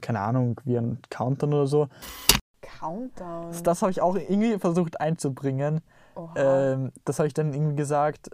[0.00, 1.88] Keine Ahnung, wie ein Countdown oder so.
[2.78, 3.52] Countdown.
[3.62, 5.80] Das habe ich auch irgendwie versucht einzubringen.
[6.36, 8.30] Ähm, das habe ich dann irgendwie gesagt.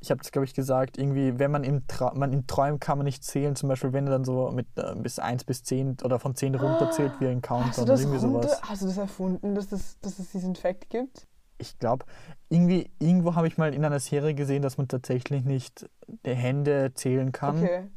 [0.00, 2.98] Ich habe das, glaube ich, gesagt, irgendwie, wenn man im, Tra man im Träumen kann
[2.98, 5.98] man nicht zählen, zum Beispiel, wenn er dann so mit äh, bis 1 bis 10
[6.02, 8.62] oder von 10 runterzählt wie ein Hast du, Countdown oder irgendwie runter, sowas.
[8.62, 11.28] hast du das erfunden, dass, das, dass es diesen Fact gibt?
[11.58, 12.04] Ich glaube,
[12.48, 15.88] irgendwie, irgendwo habe ich mal in einer Serie gesehen, dass man tatsächlich nicht
[16.26, 17.62] die Hände zählen kann.
[17.62, 17.88] Okay.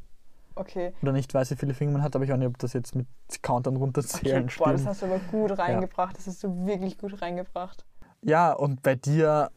[0.56, 0.94] Okay.
[1.02, 2.96] Oder nicht weiß, wie viele Finger man hat, aber ich weiß nicht, ob das jetzt
[2.96, 3.08] mit
[3.44, 3.70] okay.
[3.76, 6.18] runterzählen Boah, das hast du aber gut reingebracht.
[6.18, 7.86] Das hast du wirklich gut reingebracht.
[8.22, 9.52] Ja, und bei dir,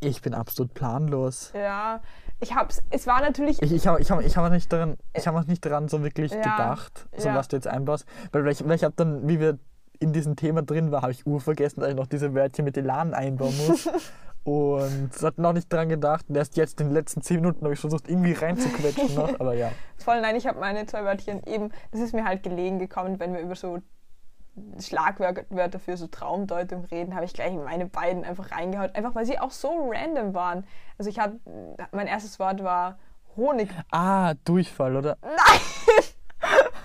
[0.00, 1.52] ich bin absolut planlos.
[1.54, 2.02] Ja,
[2.40, 2.82] ich hab's.
[2.90, 3.62] Es war natürlich.
[3.62, 6.02] Ich, ich habe ich hab, ich hab nicht daran, ich hab auch nicht daran so
[6.02, 7.34] wirklich Ja, gedacht, so ja.
[7.34, 8.06] was du jetzt einbaust.
[8.32, 9.58] Weil ich, weil ich habe dann, wie wir
[10.00, 13.14] in diesem Thema drin war, habe ich urvergessen, dass ich noch diese Wörtchen mit Elan
[13.14, 13.88] einbauen muss.
[14.44, 16.24] Und hat noch nicht dran gedacht.
[16.28, 19.38] Und erst jetzt in den letzten zehn Minuten habe ich versucht, irgendwie reinzuquetschen noch.
[19.40, 19.72] Aber ja.
[19.98, 23.34] Voll, nein, ich habe meine zwei Wörtchen eben, das ist mir halt gelegen gekommen, wenn
[23.34, 23.80] wir über so
[24.80, 28.94] Schlagwörter für so Traumdeutung reden, habe ich gleich meine beiden einfach reingehauen.
[28.94, 30.66] Einfach weil sie auch so random waren.
[30.96, 31.38] Also ich habe,
[31.92, 32.98] mein erstes Wort war
[33.36, 33.68] Honig.
[33.90, 35.18] Ah, Durchfall, oder?
[35.22, 36.04] Nein!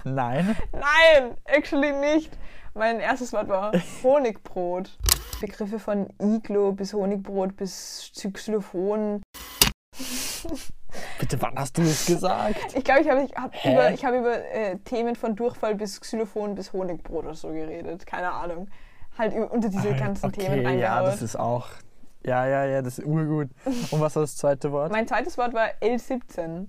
[0.03, 0.55] Nein.
[0.74, 2.32] Nein, actually nicht.
[2.76, 3.71] Mein erstes Wort war
[4.03, 4.97] Honigbrot.
[5.39, 9.21] Begriffe von Iglo bis Honigbrot bis Xylophon.
[11.19, 12.76] Bitte, wann hast du das gesagt?
[12.76, 16.55] Ich glaube, ich habe hab über, ich hab über äh, Themen von Durchfall bis Xylophon
[16.55, 18.05] bis Honigbrot oder so geredet.
[18.05, 18.69] Keine Ahnung.
[19.17, 21.05] Halt unter diese ganzen Themen okay, ja, reingehauen.
[21.05, 21.67] das ist auch.
[22.26, 23.49] Ja, ja, ja, das ist urgut.
[23.65, 24.91] Und was war das zweite Wort?
[24.91, 26.67] mein zweites Wort war L17.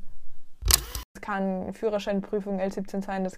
[0.66, 3.24] Das kann Führerscheinprüfung L17 sein.
[3.24, 3.36] Das,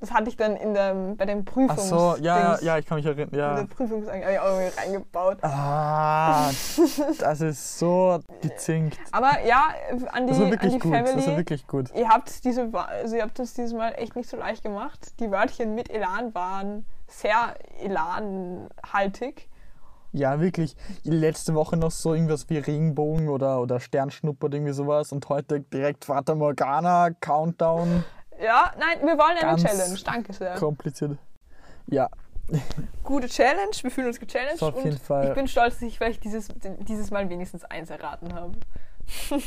[0.00, 1.88] das hatte ich dann in der, bei Ach Prüfungs...
[1.88, 3.28] so, ja, Dings- ja, ich kann mich erinnern.
[3.28, 3.64] In der Ja.
[3.66, 5.38] Prüfungs hab ich auch irgendwie reingebaut.
[5.42, 6.50] Ah,
[7.18, 8.98] das ist so gezinkt.
[9.12, 9.68] Aber ja,
[10.12, 10.92] an die, an wirklich die gut.
[10.92, 11.14] Family.
[11.16, 11.94] Das war wirklich gut.
[11.94, 15.20] Ihr habt, diese, also ihr habt das dieses Mal echt nicht so leicht gemacht.
[15.20, 19.48] Die Wörtchen mit Elan waren sehr elanhaltig.
[20.12, 20.74] Ja, wirklich.
[21.04, 25.12] Letzte Woche noch so irgendwas wie Regenbogen oder, oder Sternschnuppe oder irgendwie sowas.
[25.12, 28.04] Und heute direkt Fata Morgana, Countdown,
[28.42, 29.98] Ja, nein, wir wollen eine Ganz Challenge.
[30.04, 30.54] Danke sehr.
[30.54, 31.18] kompliziert.
[31.86, 32.08] Ja,
[33.04, 34.58] Gute Challenge, wir fühlen uns gechallenged.
[34.58, 35.28] So, auf und jeden Fall.
[35.28, 36.48] Ich bin stolz, dass ich vielleicht dieses,
[36.80, 38.52] dieses Mal wenigstens eins erraten habe.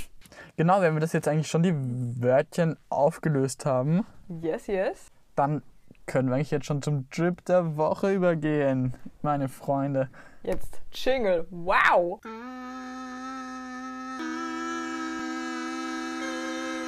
[0.57, 4.05] genau, wenn wir das jetzt eigentlich schon die Wörtchen aufgelöst haben,
[4.41, 5.11] Yes, yes.
[5.35, 5.63] dann
[6.05, 10.09] können wir eigentlich jetzt schon zum Drip der Woche übergehen, meine Freunde.
[10.43, 11.47] Jetzt Jingle.
[11.49, 12.19] Wow.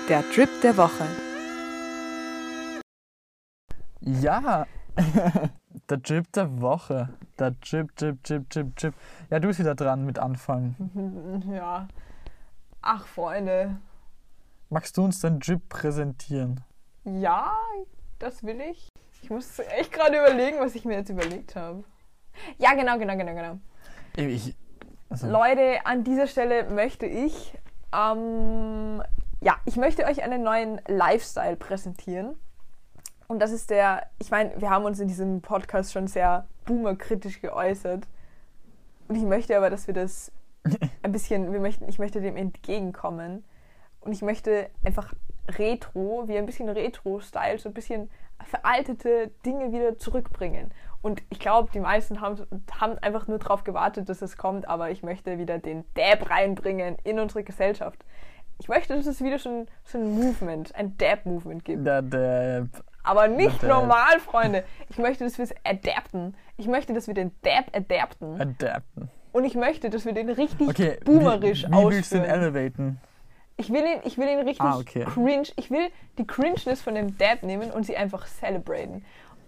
[0.10, 1.06] Der Drip der Woche.
[4.06, 4.68] Ja,
[5.89, 7.10] der Drip der Woche.
[7.39, 8.93] Der Drip, Drip, Drip, Drip, Drip.
[9.32, 11.43] Ja, du bist wieder dran mit Anfangen.
[11.51, 11.88] Ja.
[12.82, 13.78] Ach, Freunde.
[14.70, 16.62] Magst du uns den Drip präsentieren?
[17.03, 17.51] Ja,
[18.20, 18.91] das will ich.
[19.24, 21.84] Ich muss echt gerade überlegen, was ich mir jetzt überlegt habe.
[22.60, 23.58] Ja, genau, genau, genau, genau.
[24.16, 24.56] Ich,
[25.10, 27.58] also, Leute, an dieser Stelle möchte ich,
[27.91, 29.01] ähm,
[29.41, 32.36] ja, ich möchte euch einen neuen Lifestyle präsentieren.
[33.28, 37.41] Und das ist der, ich meine, wir haben uns in diesem Podcast schon sehr boomerkritisch
[37.41, 38.07] geäußert.
[39.07, 40.32] Und ich möchte aber, dass wir das
[41.03, 43.43] ein bisschen, wir möchten, ich möchte dem entgegenkommen.
[44.01, 45.13] Und ich möchte einfach
[45.47, 48.09] Retro, wie ein bisschen Retro-Style, so ein bisschen
[48.43, 50.71] veraltete Dinge wieder zurückbringen.
[51.01, 52.45] Und ich glaube, die meisten haben,
[52.80, 56.97] haben einfach nur darauf gewartet, dass es kommt, aber ich möchte wieder den Dab reinbringen
[57.03, 58.03] in unsere Gesellschaft.
[58.59, 61.86] Ich möchte, dass es wieder so ein, so ein Movement, ein Dab-Movement gibt.
[61.86, 62.67] der, der,
[63.06, 64.64] Aber nicht normal, Freunde.
[64.89, 66.36] Ich möchte, dass wir es adapten.
[66.58, 68.39] Ich möchte, dass wir den Dab adapten.
[68.41, 69.10] Adapten.
[69.32, 72.24] Und ich möchte, dass wir den richtig Okay, boomerisch wie, wie willst du ausführen.
[72.26, 73.01] elevaten?
[73.58, 75.06] Ich will ihn, ich will ihn richtig Ah, okay.
[75.06, 75.47] cringe.
[75.56, 75.88] Ich will
[76.18, 79.06] die Cringeness von dem Dab nehmen und sie einfach celebraten.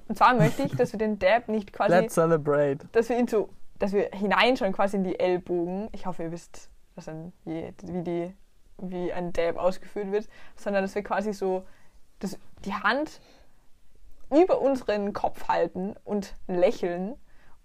[0.07, 2.79] Und zwar möchte ich, dass wir den Dab nicht quasi, Let's celebrate.
[2.93, 3.49] dass wir ihn so,
[3.79, 5.89] dass wir hineinschauen quasi in die Ellbogen.
[5.91, 8.33] Ich hoffe, ihr wisst, was ein, wie, wie, die,
[8.77, 11.65] wie ein Dab ausgeführt wird, sondern dass wir quasi so
[12.19, 13.19] das, die Hand
[14.29, 17.15] über unseren Kopf halten und lächeln.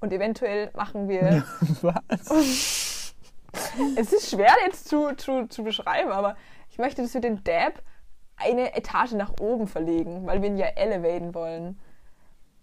[0.01, 1.45] Und eventuell machen wir
[1.83, 3.15] Was?
[3.97, 6.37] es ist schwer jetzt zu, zu, zu beschreiben, aber
[6.71, 7.83] ich möchte, dass wir den Dab
[8.37, 11.79] eine Etage nach oben verlegen, weil wir ihn ja elevaten wollen.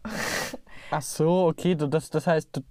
[0.91, 2.61] Ach so, okay, du, das, das heißt, du,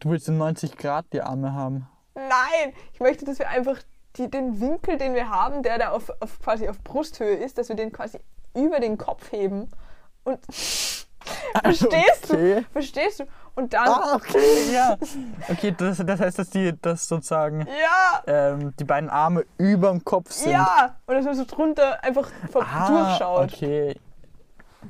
[0.00, 1.88] du willst in 90 Grad die Arme haben.
[2.14, 3.78] Nein, ich möchte, dass wir einfach
[4.16, 7.68] die, den Winkel, den wir haben, der da auf, auf quasi auf Brusthöhe ist, dass
[7.68, 8.18] wir den quasi
[8.54, 9.70] über den Kopf heben
[10.24, 10.38] und
[11.62, 12.54] verstehst okay.
[12.60, 12.64] du?
[12.72, 13.24] Verstehst du?
[13.54, 14.96] Und dann Ah, okay, ja.
[15.50, 20.30] Okay, das, das heißt, dass die das sozusagen ja, ähm, die beiden Arme überm Kopf
[20.32, 20.52] sind.
[20.52, 24.00] ja, und dass man so drunter einfach Ah, durchschaut, Okay,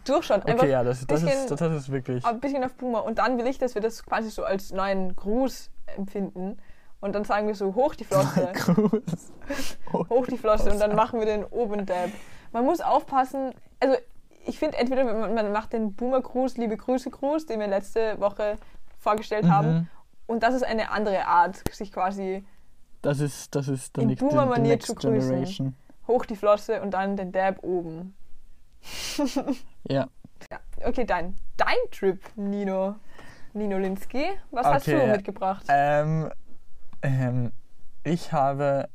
[0.05, 2.25] durchschaut, einfach okay ja, das, das, bisschen- ist, das, ist wirklich.
[2.25, 3.05] ein bisschen auf Boomer.
[3.05, 6.57] Und dann will ich, dass wir das quasi so als neuen Gruß empfinden.
[7.01, 9.33] Und dann sagen wir so, hoch die Flosse, Gruß.
[10.09, 10.71] hoch die Flosse.
[10.71, 12.11] Und dann machen wir den oben Dab.
[12.53, 13.97] Man muss aufpassen, also
[14.47, 18.59] ich finde entweder man, man macht den Boomer-Gruß, liebe Grüße Gruß, den wir letzte Woche
[18.99, 19.73] vorgestellt haben.
[19.73, 19.89] Mhm.
[20.27, 22.45] Und das ist eine andere Art, sich quasi
[23.03, 25.31] Das ist, das ist der In Boomer-Manier zu grüßen.
[25.31, 25.75] Generation.
[26.09, 28.15] hoch die Flosse und dann den Dab oben.
[29.89, 30.09] Ja.
[30.51, 32.97] Ja, okay, dein, dein Trip, Nino.
[33.53, 34.25] Nino Linsky.
[34.51, 35.13] Was hast Okay, du ja.
[35.17, 35.65] mitgebracht?
[35.69, 36.31] Ähm,
[37.03, 37.53] ähm,
[38.05, 38.89] ich habe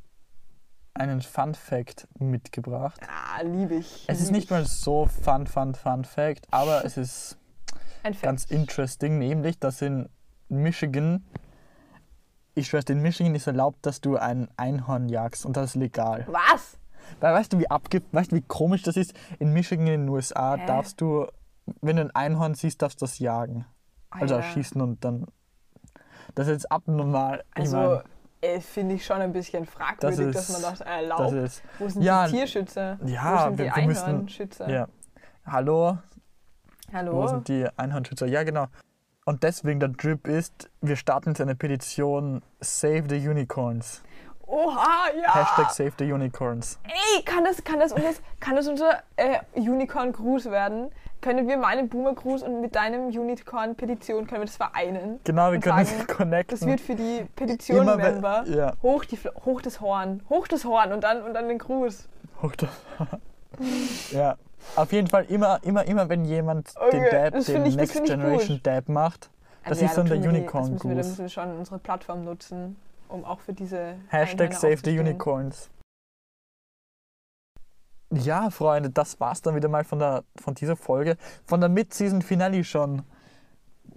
[0.98, 3.00] einen Fun Fact mitgebracht.
[3.08, 4.06] ah, liebe ich.
[4.08, 4.50] Es ist nicht ich.
[4.52, 7.38] mal so fun, fun, fun Fact, aber es ist,
[8.22, 10.10] ganz interesting, nämlich, dass in
[10.50, 11.26] Michigan,
[12.56, 16.26] ich schwör's, in Michigan ist erlaubt, dass du ein Einhorn jagst und das ist legal.
[16.30, 16.78] Was?
[17.20, 19.14] Weil weißt du, wie abge weißt du, wie komisch das ist?
[19.40, 20.66] In Michigan in den USA Hä?
[20.66, 21.28] darfst du,
[21.82, 23.66] wenn du ein Einhorn siehst, darfst du das jagen.
[24.10, 24.48] Also Alter.
[24.50, 25.26] schießen und dann.
[26.36, 27.44] Das ist jetzt abnormal.
[27.56, 28.02] Ich Also, mein,
[28.42, 31.22] äh, finde ich schon ein bisschen fragwürdig, Das dass man ist- das erlaubt.
[31.22, 31.64] das ist.
[31.80, 32.98] Wo sind Ja, die Tierschützer?
[33.06, 34.70] ja, Wo sind die wir- müssen- Einhornschützer?
[34.70, 34.88] Ja.
[35.46, 35.98] Hallo,
[36.94, 37.14] Hallo?
[37.14, 38.28] wo sind die Einhornschützer?
[38.28, 38.68] Ja, genau.
[39.26, 44.02] Und deswegen der Drip ist, wir starten jetzt eine Petition Save the Unicorns.
[44.46, 45.36] Oha, ja!
[45.36, 46.80] Hashtag Save the Unicorns.
[46.86, 50.90] Ey, kann das, kann das, unser, kann das unser äh, Unicorn-Gruß werden?
[51.22, 55.20] Können wir meinen Boomer-Gruß und mit deinem Unicorn-Petition, können wir das vereinen?
[55.24, 56.58] Genau, wir können sagen, connecten.
[56.60, 60.64] Das wird für die Immer wenn- Petition-Member Ja, hoch, die, hoch das Horn, hoch das
[60.66, 62.08] Horn und dann, und dann den Gruß.
[62.44, 62.70] hoch das.
[64.12, 64.36] ja.
[64.76, 68.04] Auf jeden Fall immer, immer, immer, wenn jemand den Okay, Dab, das den ich- Next
[68.04, 68.60] Generation.
[68.64, 69.30] Dab macht,
[69.64, 71.80] Das Also ja, ist dann der wir die- das müssen wir, müssen wir schon unsere
[71.80, 72.76] Plattform nutzen,
[73.10, 75.00] um auch für diese Hashtag Save the.
[75.00, 75.70] Unicorns.
[78.12, 81.18] Ja, Freunde, das war's dann wieder mal von, der, von dieser Folge.
[81.46, 83.04] Von der Mid-Season-Finale schon.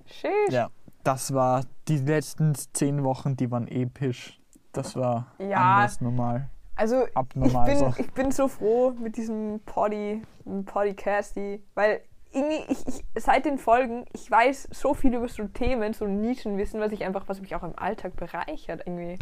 [0.06, 0.50] Sheesh.
[0.50, 0.68] Ja,
[1.04, 4.40] das war die letzten zehn Wochen, die waren episch.
[4.72, 5.76] Das war Ja.
[5.76, 6.48] anders normal.
[6.76, 7.94] Also ich Abnormal bin, so.
[7.98, 10.22] ich bin so froh mit diesem Poddy,
[10.66, 12.00] Podcasty, weil
[12.32, 16.80] irgendwie, ich, ich, seit den Folgen, ich weiß so viel über so Themen, so Nischenwissen,
[16.80, 19.18] was ich einfach, was mich auch im Alltag bereichert irgendwie.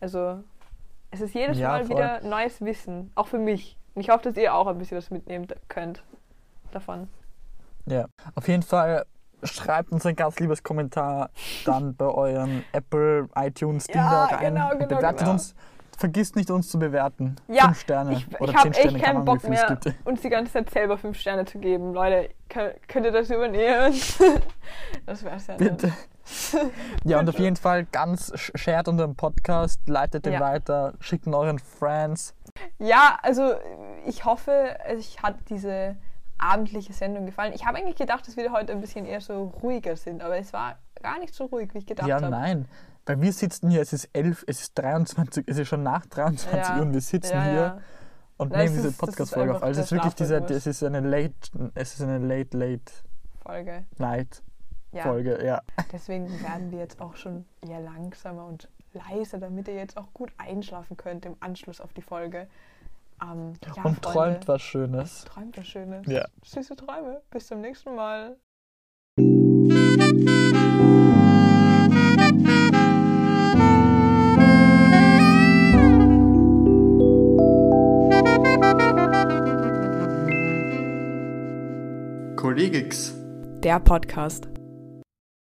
[0.00, 0.42] Also
[1.10, 1.96] es ist jedes Ja, Mal voll.
[1.96, 3.76] wieder neues Wissen, auch für mich.
[3.94, 6.02] Und ich hoffe, dass ihr auch ein bisschen was mitnehmen könnt
[6.72, 7.08] davon.
[7.86, 9.04] Ja, auf jeden Fall
[9.44, 11.30] schreibt uns ein ganz liebes Kommentar
[11.64, 14.54] dann bei euren Apple, iTunes, Ding Ja, da rein.
[14.54, 15.30] genau, genau, bewertet genau.
[15.32, 15.54] uns.
[15.98, 17.36] Vergisst nicht, uns zu bewerten.
[17.48, 20.20] Ja, Fünf Sterne Ich, oder ich habe zehn Sterne, echt keine keinen Bock mehr, uns
[20.22, 21.92] die ganze Zeit selber fünf Sterne zu geben.
[21.92, 23.92] Leute, könnt, könnt ihr das übernehmen?
[25.06, 25.76] das wäre sehr nett.
[25.82, 25.92] Bitte.
[27.04, 30.40] Ja, und auf jeden Fall ganz sh- shared unseren Podcast, leitet den Ja.
[30.40, 32.32] weiter, schickt ihn euren Friends.
[32.78, 33.54] Ja, also
[34.06, 35.96] ich hoffe, euch hat diese
[36.38, 37.52] abendliche Sendung gefallen.
[37.54, 40.52] Ich habe eigentlich gedacht, dass wir heute ein bisschen eher so ruhiger sind, aber es
[40.52, 42.30] war gar nicht so ruhig, wie ich gedacht ja, habe.
[42.30, 42.68] nein.
[43.06, 46.52] Weil wir sitzen hier, es ist 11, es ist 23, es ist schon nach 23
[46.52, 47.78] Ja, Uhr und wir sitzen ja, hier ja.
[48.36, 49.62] und Nein, nehmen es diese Podcast-Folge auf.
[49.62, 51.34] Also es ist wirklich dieser, es ist eine late,
[51.74, 52.92] es ist eine late, late
[53.42, 53.84] Folge.
[53.98, 54.42] night
[54.92, 55.62] Ja, Folge, ja.
[55.92, 60.32] deswegen werden wir jetzt auch schon eher langsamer und leiser, damit ihr jetzt auch gut
[60.38, 62.48] einschlafen könnt im Anschluss auf die Folge.
[63.22, 65.24] Ähm, ja, und Freunde, träumt was Schönes.
[65.24, 66.06] Träumt was Schönes.
[66.06, 66.26] Ja.
[66.44, 67.22] Süße Träume.
[67.30, 68.36] Bis zum nächsten Mal.
[82.36, 83.14] Kollegix.
[83.62, 84.48] Der Podcast.